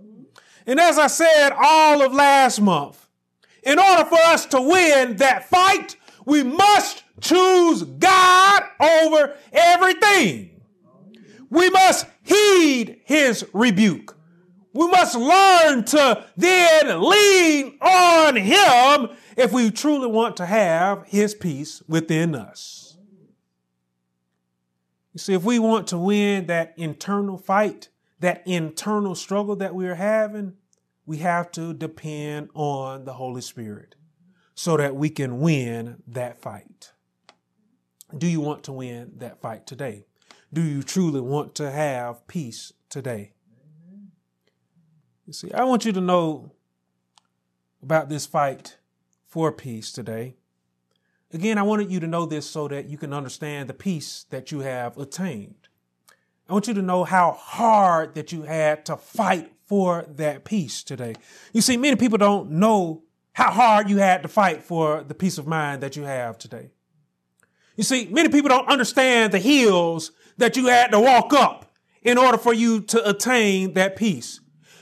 And 0.67 0.81
as 0.81 0.99
I 0.99 1.07
said 1.07 1.51
all 1.51 2.03
of 2.03 2.13
last 2.13 2.61
month, 2.61 3.09
in 3.63 3.79
order 3.79 4.05
for 4.05 4.19
us 4.19 4.47
to 4.47 4.61
win 4.61 5.17
that 5.17 5.49
fight, 5.49 5.97
we 6.25 6.43
must 6.43 7.05
choose 7.21 7.83
God 7.83 8.63
over 8.81 9.35
everything. 9.53 10.61
We 11.51 11.71
must 11.71 12.07
heed 12.23 13.01
his 13.05 13.47
rebuke. 13.53 14.17
We 14.75 14.87
must 14.89 15.17
learn 15.17 15.85
to 15.87 16.25
then 16.37 17.01
lean 17.03 17.79
on 17.81 18.37
him 18.37 19.17
if 19.37 19.53
we 19.53 19.71
truly 19.71 20.07
want 20.07 20.37
to 20.37 20.47
have 20.47 21.07
his 21.07 21.35
peace 21.35 21.83
within 21.89 22.35
us. 22.35 22.78
You 25.13 25.19
see, 25.19 25.35
if 25.35 25.45
we 25.45 25.59
want 25.59 25.89
to 25.89 25.99
win 25.99 26.47
that 26.47 26.75
internal 26.77 27.39
fight, 27.39 27.89
that 28.21 28.43
internal 28.47 29.15
struggle 29.15 29.57
that 29.57 29.75
we're 29.75 29.95
having, 29.95 30.55
we 31.07 31.19
have 31.19 31.51
to 31.53 31.73
depend 31.73 32.51
on 32.55 33.05
the 33.05 33.15
Holy 33.15 33.41
Spirit 33.41 33.95
so 34.55 34.77
that 34.77 34.95
we 34.95 35.09
can 35.09 35.41
win 35.41 36.03
that 36.07 36.41
fight. 36.41 36.93
Do 38.17 38.27
you 38.27 38.41
want 38.41 38.65
to 38.65 38.73
win 38.73 39.13
that 39.17 39.41
fight 39.41 39.67
today? 39.67 40.07
Do 40.53 40.63
you 40.63 40.83
truly 40.83 41.21
want 41.21 41.55
to 41.57 41.71
have 41.71 42.27
peace 42.27 42.73
today? 42.89 43.33
You 45.27 45.33
see, 45.33 45.53
I 45.53 45.65
want 45.65 45.85
you 45.85 45.93
to 45.93 46.01
know 46.01 46.53
about 47.83 48.09
this 48.09 48.27
fight 48.27 48.79
for 49.27 49.53
peace 49.53 49.93
today. 49.93 50.37
Again, 51.33 51.59
I 51.59 51.63
wanted 51.63 51.93
you 51.93 52.01
to 52.01 52.07
know 52.07 52.25
this 52.25 52.49
so 52.49 52.69
that 52.69 52.89
you 52.89 52.97
can 52.97 53.13
understand 53.13 53.69
the 53.69 53.75
peace 53.75 54.25
that 54.31 54.51
you 54.51 54.61
have 54.61 54.97
attained. 54.97 55.69
I 56.49 56.55
want 56.55 56.67
you 56.67 56.75
to 56.75 56.83
know 56.83 57.05
how 57.05 57.33
hard 57.33 58.15
that 58.15 58.33
you 58.33 58.43
had 58.43 58.87
to 58.87 58.97
fight 58.97 59.53
for 59.67 60.07
that 60.17 60.45
peace 60.45 60.83
today. 60.83 61.15
You 61.53 61.61
see, 61.61 61.77
many 61.77 61.97
people 61.97 62.17
don't 62.17 62.53
know 62.53 63.03
how 63.35 63.51
hard 63.51 63.91
you 63.91 63.99
had 63.99 64.23
to 64.23 64.29
fight 64.29 64.63
for 64.63 65.03
the 65.03 65.15
peace 65.15 65.37
of 65.37 65.47
mind 65.47 65.83
that 65.83 65.97
you 65.97 66.05
have 66.05 66.39
today. 66.39 66.71
You 67.77 67.85
see, 67.85 68.07
many 68.11 68.31
people 68.31 68.49
don't 68.49 68.69
understand 68.69 69.33
the 69.33 69.39
hills 69.39 70.11
that 70.39 70.57
you 70.57 70.67
had 70.67 70.91
to 70.93 71.01
walk 71.01 71.35
up 71.35 71.71
in 72.03 72.17
order 72.17 72.39
for 72.39 72.55
you 72.55 72.81
to 72.81 73.09
attain 73.09 73.75
that 73.75 73.95
peace. 73.97 74.41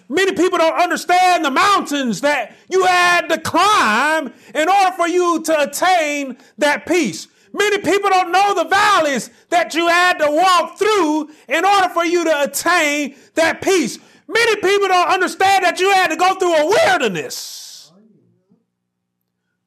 Many 0.08 0.32
people 0.32 0.58
don't 0.58 0.80
understand 0.80 1.44
the 1.44 1.50
mountains 1.50 2.20
that 2.20 2.56
you 2.70 2.84
had 2.84 3.28
to 3.28 3.38
climb 3.38 4.32
in 4.54 4.68
order 4.68 4.92
for 4.96 5.08
you 5.08 5.42
to 5.42 5.62
attain 5.62 6.36
that 6.58 6.86
peace. 6.86 7.26
Many 7.52 7.78
people 7.78 8.10
don't 8.10 8.32
know 8.32 8.54
the 8.54 8.68
valleys 8.68 9.30
that 9.48 9.74
you 9.74 9.88
had 9.88 10.18
to 10.18 10.30
walk 10.30 10.78
through 10.78 11.30
in 11.48 11.64
order 11.64 11.88
for 11.88 12.04
you 12.04 12.24
to 12.24 12.42
attain 12.42 13.16
that 13.34 13.62
peace. 13.62 13.98
Many 14.28 14.56
people 14.56 14.88
don't 14.88 15.08
understand 15.08 15.64
that 15.64 15.80
you 15.80 15.90
had 15.90 16.08
to 16.08 16.16
go 16.16 16.34
through 16.34 16.54
a 16.54 16.66
wilderness 16.66 17.92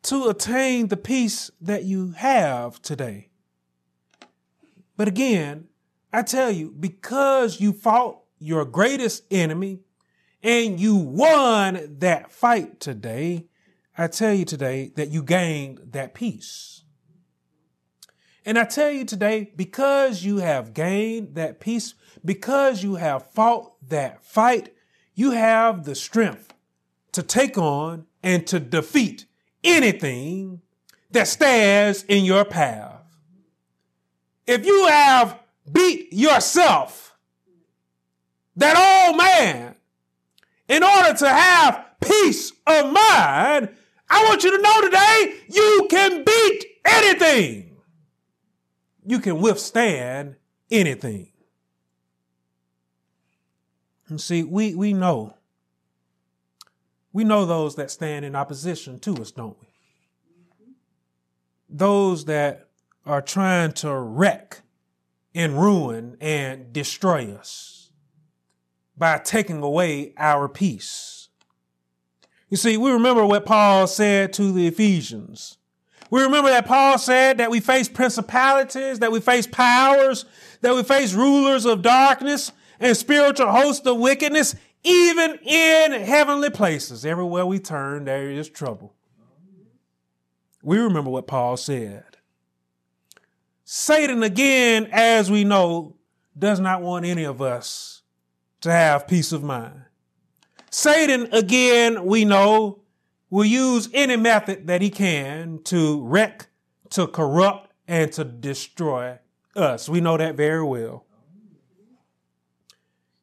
to 0.04 0.30
attain 0.30 0.88
the 0.88 0.98
peace 0.98 1.52
that 1.62 1.84
you 1.84 2.12
have 2.12 2.82
today. 2.82 3.30
But 4.96 5.08
again, 5.08 5.68
I 6.12 6.24
tell 6.24 6.52
you, 6.52 6.74
because 6.78 7.60
you 7.60 7.74
fought 7.74 8.20
your 8.40 8.66
greatest 8.66 9.24
enemy, 9.32 9.80
and 10.42 10.80
you 10.80 10.96
won 10.96 11.98
that 12.00 12.32
fight 12.32 12.80
today, 12.80 13.48
I 13.98 14.08
tell 14.08 14.34
you 14.34 14.46
today 14.46 14.92
that 14.96 15.10
you 15.10 15.24
gained 15.24 15.92
that 15.92 16.14
peace. 16.14 16.84
And 18.46 18.58
I 18.58 18.64
tell 18.64 18.90
you 18.90 19.06
today, 19.06 19.52
because 19.56 20.24
you 20.24 20.38
have 20.38 20.74
gained 20.74 21.36
that 21.36 21.60
peace, 21.60 21.94
because 22.24 22.82
you 22.84 22.96
have 22.96 23.32
fought 23.32 23.74
that 23.90 24.24
fight, 24.24 24.74
you 25.14 25.32
have 25.32 25.84
the 25.84 25.96
strength 25.96 26.54
to 27.12 27.22
take 27.22 27.58
on 27.58 28.06
and 28.24 28.48
to 28.48 28.60
defeat 28.60 29.26
anything 29.64 30.62
that 31.12 31.28
stands 31.28 32.04
in 32.04 32.24
your 32.24 32.46
path. 32.46 33.04
If 34.48 34.66
you 34.66 34.88
have 34.88 35.38
beat 35.72 36.14
yourself, 36.14 37.18
that 38.56 39.08
old 39.08 39.18
man 39.18 39.76
in 40.70 40.84
order 40.84 41.14
to 41.16 41.28
have 41.28 41.86
peace 42.00 42.52
of 42.66 42.94
mind, 42.94 43.70
I 44.10 44.24
want 44.26 44.44
you 44.44 44.56
to 44.56 44.62
know 44.62 44.82
today 44.82 45.34
you 45.50 45.88
can 45.90 46.24
beat 46.24 46.66
anything. 46.86 47.78
You 49.06 49.20
can 49.20 49.42
withstand 49.42 50.36
anything. 50.70 51.32
And 54.08 54.22
see, 54.22 54.44
we, 54.44 54.76
we 54.76 54.94
know. 54.94 55.36
We 57.12 57.24
know 57.24 57.46
those 57.46 57.76
that 57.76 57.90
stand 57.90 58.24
in 58.24 58.36
opposition 58.36 59.00
to 59.00 59.16
us, 59.18 59.32
don't 59.32 59.58
we? 59.60 59.68
Those 61.68 62.26
that 62.26 62.70
are 63.06 63.22
trying 63.22 63.74
to 63.74 63.94
wreck 63.96 64.62
and 65.34 65.60
ruin 65.60 66.18
and 66.22 66.72
destroy 66.72 67.34
us 67.34 67.79
by 69.00 69.18
taking 69.18 69.64
away 69.64 70.14
our 70.18 70.50
peace. 70.50 71.30
You 72.50 72.58
see, 72.58 72.76
we 72.78 72.92
remember 72.92 73.26
what 73.26 73.46
Paul 73.46 73.88
said 73.88 74.34
to 74.34 74.52
the 74.52 74.68
Ephesians. 74.68 75.58
We 76.12 76.22
remember 76.24 76.50
that 76.50 76.66
Paul 76.66 76.98
said 76.98 77.38
that 77.38 77.52
we 77.52 77.60
face 77.62 77.88
principalities, 77.88 79.00
that 79.00 79.12
we 79.12 79.22
face 79.22 79.48
powers, 79.48 80.26
that 80.62 80.76
we 80.76 80.84
face 80.84 81.14
rulers 81.14 81.66
of 81.66 81.82
darkness 81.82 82.52
and 82.80 82.98
spiritual 82.98 83.52
hosts 83.52 83.86
of 83.86 83.98
wickedness, 83.98 84.56
even 84.84 85.36
in 85.44 85.92
heavenly 85.94 86.50
places. 86.50 87.06
Everywhere 87.06 87.46
we 87.46 87.60
turn, 87.60 88.06
there 88.06 88.30
is 88.30 88.50
trouble. 88.50 88.96
We 90.62 90.80
remember 90.80 91.10
what 91.10 91.28
Paul 91.28 91.56
said. 91.56 92.04
Satan, 93.64 94.24
again, 94.24 94.90
as 94.92 95.30
we 95.30 95.44
know, 95.44 95.96
does 96.38 96.60
not 96.60 96.82
want 96.82 97.06
any 97.06 97.24
of 97.24 97.42
us 97.42 97.99
to 98.62 98.72
have 98.72 99.08
peace 99.08 99.32
of 99.32 99.44
mind. 99.44 99.84
Satan, 100.70 101.28
again, 101.32 102.06
we 102.06 102.26
know, 102.26 102.82
will 103.30 103.46
use 103.46 103.90
any 103.94 104.16
method 104.16 104.68
that 104.68 104.82
he 104.82 104.90
can 104.90 105.62
to 105.64 106.04
wreck, 106.04 106.48
to 106.92 107.08
corrupt, 107.08 107.72
and 107.88 108.12
to 108.14 108.24
destroy 108.24 109.18
us. 109.56 109.90
We 109.90 110.02
know 110.02 110.18
that 110.18 110.36
very 110.36 110.64
well. 110.64 111.06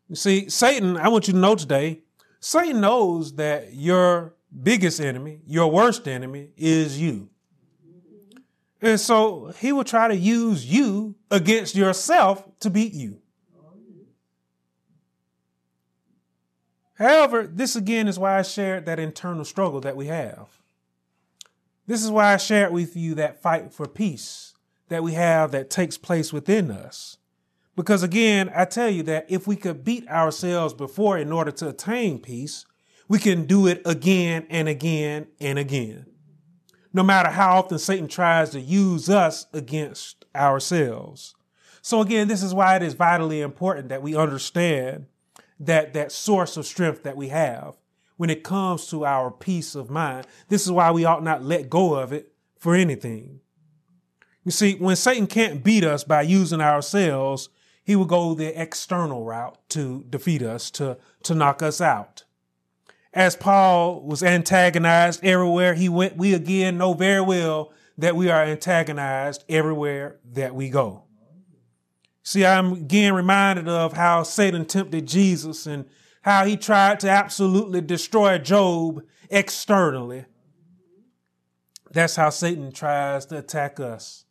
You 0.08 0.16
see, 0.16 0.48
Satan, 0.48 0.96
I 0.96 1.08
want 1.08 1.26
you 1.26 1.32
to 1.32 1.38
know 1.38 1.54
today, 1.54 2.02
Satan 2.40 2.80
knows 2.80 3.34
that 3.36 3.74
your 3.74 4.34
biggest 4.62 5.00
enemy, 5.00 5.40
your 5.46 5.70
worst 5.70 6.06
enemy, 6.06 6.50
is 6.56 7.00
you. 7.00 7.28
And 8.80 9.00
so 9.00 9.52
he 9.58 9.72
will 9.72 9.84
try 9.84 10.06
to 10.08 10.16
use 10.16 10.64
you 10.64 11.16
against 11.30 11.74
yourself 11.74 12.44
to 12.60 12.70
beat 12.70 12.92
you. 12.92 13.20
However, 16.98 17.46
this 17.46 17.76
again 17.76 18.08
is 18.08 18.18
why 18.18 18.38
I 18.38 18.42
shared 18.42 18.86
that 18.86 18.98
internal 18.98 19.44
struggle 19.44 19.80
that 19.80 19.96
we 19.96 20.06
have. 20.06 20.48
This 21.86 22.02
is 22.02 22.10
why 22.10 22.32
I 22.32 22.36
shared 22.36 22.72
with 22.72 22.96
you 22.96 23.14
that 23.14 23.40
fight 23.42 23.72
for 23.72 23.86
peace 23.86 24.54
that 24.88 25.02
we 25.02 25.12
have 25.12 25.52
that 25.52 25.70
takes 25.70 25.98
place 25.98 26.32
within 26.32 26.70
us. 26.70 27.18
Because 27.76 28.02
again, 28.02 28.50
I 28.54 28.64
tell 28.64 28.88
you 28.88 29.02
that 29.04 29.26
if 29.28 29.46
we 29.46 29.56
could 29.56 29.84
beat 29.84 30.08
ourselves 30.08 30.72
before 30.72 31.18
in 31.18 31.32
order 31.32 31.50
to 31.52 31.68
attain 31.68 32.18
peace, 32.18 32.64
we 33.08 33.18
can 33.18 33.44
do 33.46 33.66
it 33.66 33.82
again 33.84 34.46
and 34.48 34.68
again 34.68 35.26
and 35.38 35.58
again. 35.58 36.06
No 36.92 37.02
matter 37.02 37.28
how 37.28 37.58
often 37.58 37.78
Satan 37.78 38.08
tries 38.08 38.50
to 38.50 38.60
use 38.60 39.10
us 39.10 39.46
against 39.52 40.24
ourselves. 40.34 41.34
So 41.82 42.00
again, 42.00 42.26
this 42.26 42.42
is 42.42 42.54
why 42.54 42.76
it 42.76 42.82
is 42.82 42.94
vitally 42.94 43.42
important 43.42 43.90
that 43.90 44.02
we 44.02 44.16
understand 44.16 45.06
that 45.60 45.94
that 45.94 46.12
source 46.12 46.56
of 46.56 46.66
strength 46.66 47.02
that 47.02 47.16
we 47.16 47.28
have 47.28 47.76
when 48.16 48.30
it 48.30 48.42
comes 48.42 48.88
to 48.88 49.04
our 49.04 49.30
peace 49.30 49.74
of 49.74 49.90
mind. 49.90 50.26
This 50.48 50.64
is 50.64 50.72
why 50.72 50.90
we 50.90 51.04
ought 51.04 51.22
not 51.22 51.42
let 51.42 51.70
go 51.70 51.94
of 51.94 52.12
it 52.12 52.32
for 52.58 52.74
anything. 52.74 53.40
You 54.44 54.52
see, 54.52 54.74
when 54.76 54.96
Satan 54.96 55.26
can't 55.26 55.64
beat 55.64 55.84
us 55.84 56.04
by 56.04 56.22
using 56.22 56.60
ourselves, 56.60 57.48
he 57.82 57.96
will 57.96 58.04
go 58.04 58.34
the 58.34 58.60
external 58.60 59.24
route 59.24 59.58
to 59.70 60.04
defeat 60.08 60.42
us, 60.42 60.70
to, 60.72 60.98
to 61.24 61.34
knock 61.34 61.62
us 61.62 61.80
out. 61.80 62.24
As 63.12 63.34
Paul 63.34 64.02
was 64.02 64.22
antagonized 64.22 65.24
everywhere 65.24 65.74
he 65.74 65.88
went, 65.88 66.16
we 66.16 66.34
again 66.34 66.78
know 66.78 66.92
very 66.92 67.22
well 67.22 67.72
that 67.98 68.14
we 68.14 68.28
are 68.28 68.42
antagonized 68.42 69.44
everywhere 69.48 70.18
that 70.32 70.54
we 70.54 70.68
go. 70.68 71.05
See, 72.26 72.44
I'm 72.44 72.72
again 72.72 73.14
reminded 73.14 73.68
of 73.68 73.92
how 73.92 74.24
Satan 74.24 74.64
tempted 74.64 75.06
Jesus 75.06 75.64
and 75.64 75.84
how 76.22 76.44
he 76.44 76.56
tried 76.56 76.98
to 77.00 77.08
absolutely 77.08 77.80
destroy 77.80 78.36
Job 78.36 79.04
externally. 79.30 80.24
That's 81.92 82.16
how 82.16 82.30
Satan 82.30 82.72
tries 82.72 83.26
to 83.26 83.38
attack 83.38 83.78
us. 83.78 84.24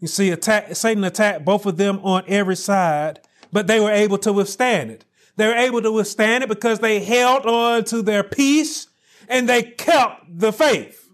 You 0.00 0.08
see, 0.08 0.30
attack, 0.30 0.74
Satan 0.74 1.04
attacked 1.04 1.44
both 1.44 1.64
of 1.64 1.76
them 1.76 2.00
on 2.02 2.24
every 2.26 2.56
side, 2.56 3.20
but 3.52 3.68
they 3.68 3.78
were 3.78 3.92
able 3.92 4.18
to 4.18 4.32
withstand 4.32 4.90
it. 4.90 5.04
They 5.36 5.46
were 5.46 5.54
able 5.54 5.80
to 5.82 5.92
withstand 5.92 6.42
it 6.42 6.48
because 6.48 6.80
they 6.80 6.98
held 7.04 7.46
on 7.46 7.84
to 7.84 8.02
their 8.02 8.24
peace 8.24 8.88
and 9.28 9.48
they 9.48 9.62
kept 9.62 10.40
the 10.40 10.52
faith. 10.52 11.07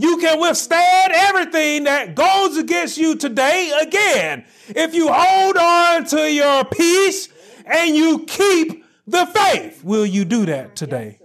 You 0.00 0.16
can 0.16 0.40
withstand 0.40 1.12
everything 1.14 1.84
that 1.84 2.14
goes 2.14 2.56
against 2.56 2.96
you 2.96 3.16
today 3.16 3.70
again 3.82 4.46
if 4.68 4.94
you 4.94 5.12
hold 5.12 5.58
on 5.58 6.06
to 6.06 6.32
your 6.32 6.64
peace 6.64 7.28
and 7.66 7.94
you 7.94 8.20
keep 8.20 8.82
the 9.06 9.26
faith. 9.26 9.84
Will 9.84 10.06
you 10.06 10.24
do 10.24 10.46
that 10.46 10.74
today? 10.74 11.18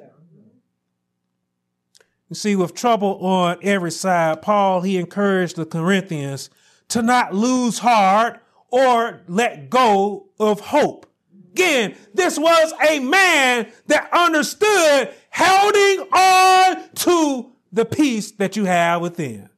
You 2.28 2.36
see, 2.36 2.57
with 2.57 2.73
trouble 2.73 3.26
on 3.26 3.59
every 3.61 3.91
side, 3.91 4.41
Paul, 4.41 4.82
he 4.82 4.97
encouraged 4.97 5.55
the 5.55 5.65
Corinthians 5.65 6.49
to 6.89 7.01
not 7.01 7.34
lose 7.34 7.80
heart 7.80 8.43
or 8.71 9.21
let 9.30 9.69
go 9.69 10.28
of 10.38 10.59
hope. 10.59 11.05
Again, 11.53 11.95
this 12.13 12.38
was 12.38 12.73
a 12.89 12.99
man 12.99 13.71
that 13.88 14.09
understood 14.11 15.13
holding 15.32 16.07
on 16.11 16.89
to 16.95 17.54
the 17.76 17.86
peace 17.86 18.32
that 18.32 18.55
you 18.55 18.65
have 18.65 19.01
within. 19.01 19.49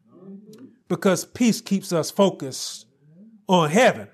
Because 0.89 1.23
peace 1.23 1.61
keeps 1.61 1.93
us 1.93 2.09
focused 2.09 2.87
on 3.47 3.69
heaven. 3.69 4.07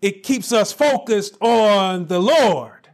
It 0.00 0.22
keeps 0.22 0.52
us 0.52 0.72
focused 0.72 1.36
on 1.40 2.06
the 2.06 2.18
Lord. 2.18 2.88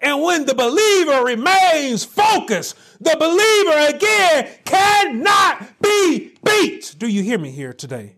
And 0.00 0.22
when 0.22 0.46
the 0.46 0.54
believer 0.54 1.24
remains 1.24 2.04
focused, 2.04 2.76
the 3.00 3.16
believer 3.18 3.96
again 3.96 4.48
cannot 4.64 5.80
be 5.80 6.34
beat. 6.42 6.94
Do 6.98 7.06
you 7.06 7.22
hear 7.22 7.38
me 7.38 7.50
here 7.50 7.72
today? 7.72 8.16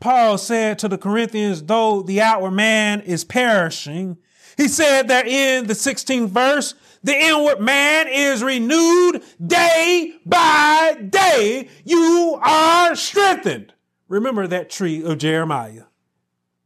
Paul 0.00 0.38
said 0.38 0.78
to 0.80 0.88
the 0.88 0.98
Corinthians, 0.98 1.62
though 1.62 2.02
the 2.02 2.20
outward 2.20 2.52
man 2.52 3.00
is 3.02 3.24
perishing, 3.24 4.18
he 4.56 4.68
said 4.68 5.08
that 5.08 5.26
in 5.26 5.66
the 5.66 5.74
16th 5.74 6.28
verse, 6.28 6.74
the 7.04 7.14
inward 7.14 7.60
man 7.60 8.08
is 8.08 8.42
renewed 8.42 9.22
day 9.46 10.14
by 10.24 10.96
day. 11.10 11.68
You 11.84 12.40
are 12.42 12.96
strengthened. 12.96 13.74
Remember 14.08 14.46
that 14.46 14.70
tree 14.70 15.04
of 15.04 15.18
Jeremiah, 15.18 15.84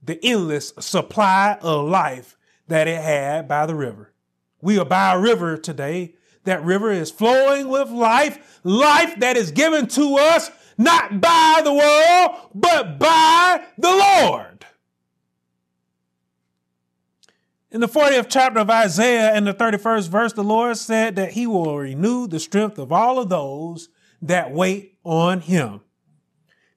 the 0.03 0.19
endless 0.25 0.73
supply 0.79 1.59
of 1.61 1.89
life 1.89 2.37
that 2.69 2.87
it 2.89 3.03
had 3.03 3.49
by 3.49 3.67
the 3.67 3.75
river. 3.75 4.13
We 4.63 4.79
are 4.79 4.85
by 4.85 5.15
a 5.15 5.21
river 5.21 5.57
today. 5.57 6.15
That 6.45 6.65
river 6.65 6.91
is 6.91 7.11
flowing 7.11 7.69
with 7.69 7.91
life, 7.91 8.61
life 8.65 9.19
that 9.19 9.37
is 9.37 9.51
given 9.51 9.87
to 9.89 10.17
us 10.17 10.51
not 10.79 11.21
by 11.21 11.61
the 11.65 11.73
world, 11.73 12.51
but 12.55 12.99
by 12.99 13.65
the 13.77 13.91
Lord. 13.91 14.58
In 17.71 17.81
the 17.81 17.89
40th 17.89 18.27
chapter 18.31 18.61
of 18.61 18.71
Isaiah 18.71 19.35
and 19.35 19.47
the 19.47 19.53
31st 19.53 20.09
verse, 20.09 20.33
the 20.33 20.43
Lord 20.43 20.77
said 20.79 21.17
that 21.17 21.33
he 21.33 21.47
will 21.47 21.77
renew 21.79 22.27
the 22.27 22.41
strength 22.41 22.79
of 22.79 22.93
all 22.93 23.19
of 23.19 23.29
those 23.29 23.91
that 24.23 24.53
wait 24.53 24.97
on 25.05 25.41
him. 25.41 25.81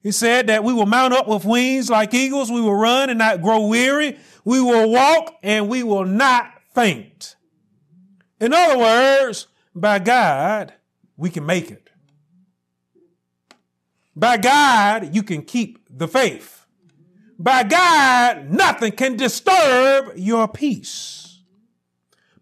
He 0.02 0.12
said 0.12 0.48
that 0.48 0.64
we 0.64 0.72
will 0.72 0.86
mount 0.86 1.14
up 1.14 1.28
with 1.28 1.44
wings 1.44 1.88
like 1.88 2.12
eagles. 2.12 2.50
We 2.50 2.60
will 2.60 2.74
run 2.74 3.08
and 3.08 3.18
not 3.18 3.40
grow 3.40 3.66
weary. 3.66 4.18
We 4.44 4.60
will 4.60 4.90
walk 4.90 5.34
and 5.42 5.68
we 5.68 5.82
will 5.82 6.04
not 6.04 6.52
faint. 6.74 7.36
In 8.40 8.52
other 8.52 8.78
words, 8.78 9.46
by 9.74 9.98
God, 9.98 10.74
we 11.16 11.30
can 11.30 11.46
make 11.46 11.70
it. 11.70 11.88
By 14.14 14.36
God, 14.36 15.14
you 15.14 15.22
can 15.22 15.42
keep 15.42 15.78
the 15.88 16.08
faith. 16.08 16.61
By 17.42 17.64
God, 17.64 18.50
nothing 18.50 18.92
can 18.92 19.16
disturb 19.16 20.12
your 20.14 20.46
peace. 20.46 21.40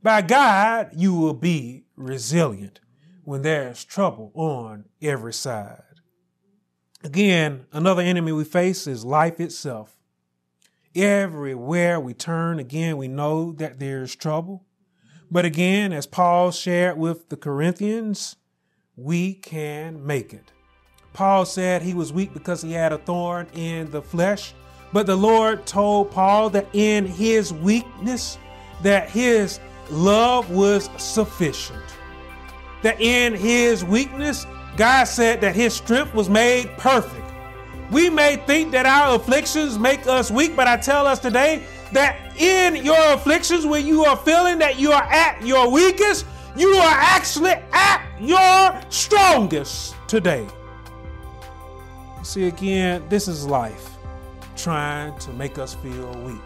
By 0.03 0.21
God, 0.21 0.91
you 0.95 1.15
will 1.15 1.33
be 1.33 1.85
resilient 1.97 2.81
when 3.25 3.41
there's 3.41 3.83
trouble 3.83 4.31
on 4.35 4.85
every 5.01 5.33
side. 5.33 5.81
Again, 7.03 7.65
another 7.73 8.03
enemy 8.03 8.33
we 8.33 8.45
face 8.45 8.87
is 8.87 9.03
life 9.03 9.41
itself. 9.41 9.97
Everywhere 10.95 11.99
we 11.99 12.13
turn, 12.13 12.59
again, 12.59 12.99
we 12.99 13.09
know 13.09 13.53
that 13.53 13.79
there's 13.79 14.15
trouble. 14.15 14.67
But 15.31 15.47
again, 15.47 15.95
as 15.95 16.07
Paul 16.07 16.51
shared 16.51 16.99
with 16.99 17.31
the 17.31 17.39
Corinthians, 17.39 18.37
we 18.97 19.33
can 19.33 20.05
make 20.05 20.35
it. 20.35 20.53
Paul 21.15 21.47
said 21.47 21.81
he 21.81 21.95
was 21.95 22.13
weak 22.13 22.35
because 22.35 22.61
he 22.61 22.73
had 22.73 22.93
a 22.93 22.99
thorn 22.99 23.47
in 23.55 23.91
the 23.93 24.03
flesh, 24.03 24.53
but 24.93 25.07
the 25.07 25.17
Lord 25.17 25.67
told 25.67 26.11
Paul 26.11 26.51
that 26.51 26.67
in 26.73 27.07
his 27.07 27.53
weakness, 27.53 28.39
that 28.83 29.09
his 29.09 29.61
love 29.91 30.51
was 30.51 30.91
sufficient. 30.97 31.83
That 32.83 33.01
in 33.01 33.35
his 33.35 33.85
weakness, 33.85 34.47
God 34.77 35.05
said 35.05 35.41
that 35.43 35.55
his 35.55 35.75
strength 35.75 36.15
was 36.15 36.29
made 36.29 36.71
perfect. 36.79 37.17
We 37.91 38.09
may 38.09 38.37
think 38.37 38.73
that 38.73 38.87
our 38.87 39.17
afflictions 39.17 39.79
make 39.79 40.07
us 40.07 40.31
weak, 40.31 40.57
but 40.57 40.67
I 40.67 40.77
tell 40.77 41.07
us 41.07 41.19
today 41.19 41.65
that 41.93 42.17
in 42.39 42.85
your 42.85 43.13
afflictions, 43.13 43.67
when 43.67 43.87
you 43.87 44.05
are 44.05 44.17
feeling 44.17 44.59
that 44.59 44.79
you 44.79 44.93
are 44.93 45.03
at 45.03 45.45
your 45.45 45.71
weakest, 45.71 46.25
you 46.57 46.69
are 46.75 46.97
actually 46.97 47.55
at 47.73 48.07
your 48.21 48.81
strongest 48.91 49.95
today. 50.07 50.47
See, 52.23 52.47
again, 52.47 53.05
this 53.09 53.29
is 53.29 53.47
life 53.47 53.90
trying 54.63 55.19
to 55.19 55.33
make 55.33 55.59
us 55.59 55.75
feel 55.75 56.13
weak. 56.25 56.41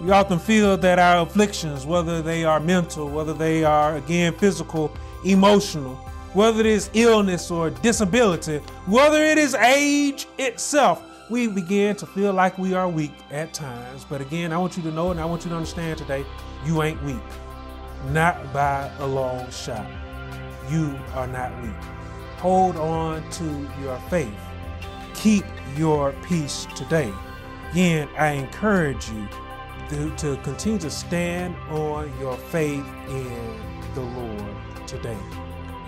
We 0.00 0.10
often 0.12 0.38
feel 0.38 0.76
that 0.78 0.98
our 0.98 1.26
afflictions, 1.26 1.84
whether 1.84 2.22
they 2.22 2.44
are 2.44 2.58
mental, 2.58 3.08
whether 3.08 3.34
they 3.34 3.64
are, 3.64 3.96
again, 3.96 4.34
physical, 4.34 4.92
emotional, 5.24 5.94
whether 6.32 6.60
it 6.60 6.66
is 6.66 6.88
illness 6.94 7.50
or 7.50 7.70
disability, 7.70 8.58
whether 8.86 9.22
it 9.22 9.36
is 9.36 9.54
age 9.54 10.26
itself, 10.38 11.02
we 11.28 11.46
begin 11.46 11.94
to 11.96 12.06
feel 12.06 12.32
like 12.32 12.58
we 12.58 12.74
are 12.74 12.88
weak 12.88 13.12
at 13.30 13.52
times. 13.52 14.04
But 14.08 14.20
again, 14.20 14.52
I 14.52 14.58
want 14.58 14.76
you 14.76 14.82
to 14.84 14.90
know 14.90 15.10
and 15.10 15.20
I 15.20 15.24
want 15.24 15.44
you 15.44 15.50
to 15.50 15.56
understand 15.56 15.98
today 15.98 16.24
you 16.64 16.82
ain't 16.82 17.02
weak. 17.04 17.16
Not 18.08 18.52
by 18.52 18.90
a 18.98 19.06
long 19.06 19.50
shot. 19.50 19.86
You 20.70 20.98
are 21.14 21.26
not 21.26 21.52
weak. 21.62 21.74
Hold 22.38 22.76
on 22.76 23.28
to 23.32 23.68
your 23.82 23.98
faith. 24.08 24.32
Keep 25.14 25.44
your 25.76 26.12
peace 26.22 26.66
today. 26.74 27.12
Again, 27.72 28.08
I 28.16 28.32
encourage 28.32 29.10
you 29.10 29.28
to, 29.90 30.10
to 30.16 30.36
continue 30.42 30.78
to 30.78 30.90
stand 30.90 31.54
on 31.68 32.12
your 32.18 32.36
faith 32.36 32.86
in 33.08 33.60
the 33.94 34.00
Lord 34.00 34.56
today. 34.86 35.18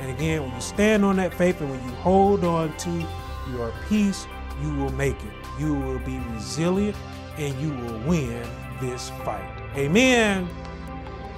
And 0.01 0.11
again, 0.11 0.43
when 0.43 0.55
you 0.55 0.61
stand 0.61 1.05
on 1.05 1.17
that 1.17 1.35
faith 1.35 1.61
and 1.61 1.71
when 1.71 1.83
you 1.85 1.95
hold 1.97 2.45
on 2.45 2.77
to 2.79 3.07
your 3.53 3.73
peace, 3.89 4.27
you 4.61 4.75
will 4.75 4.93
make 4.93 5.17
it. 5.17 5.33
You 5.59 5.75
will 5.75 5.99
be 6.01 6.19
resilient 6.35 6.97
and 7.37 7.55
you 7.61 7.71
will 7.71 7.99
win 8.01 8.43
this 8.81 9.11
fight. 9.25 9.49
Amen. 9.77 10.49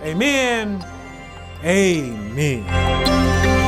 Amen. 0.02 0.84
Amen. 1.62 3.63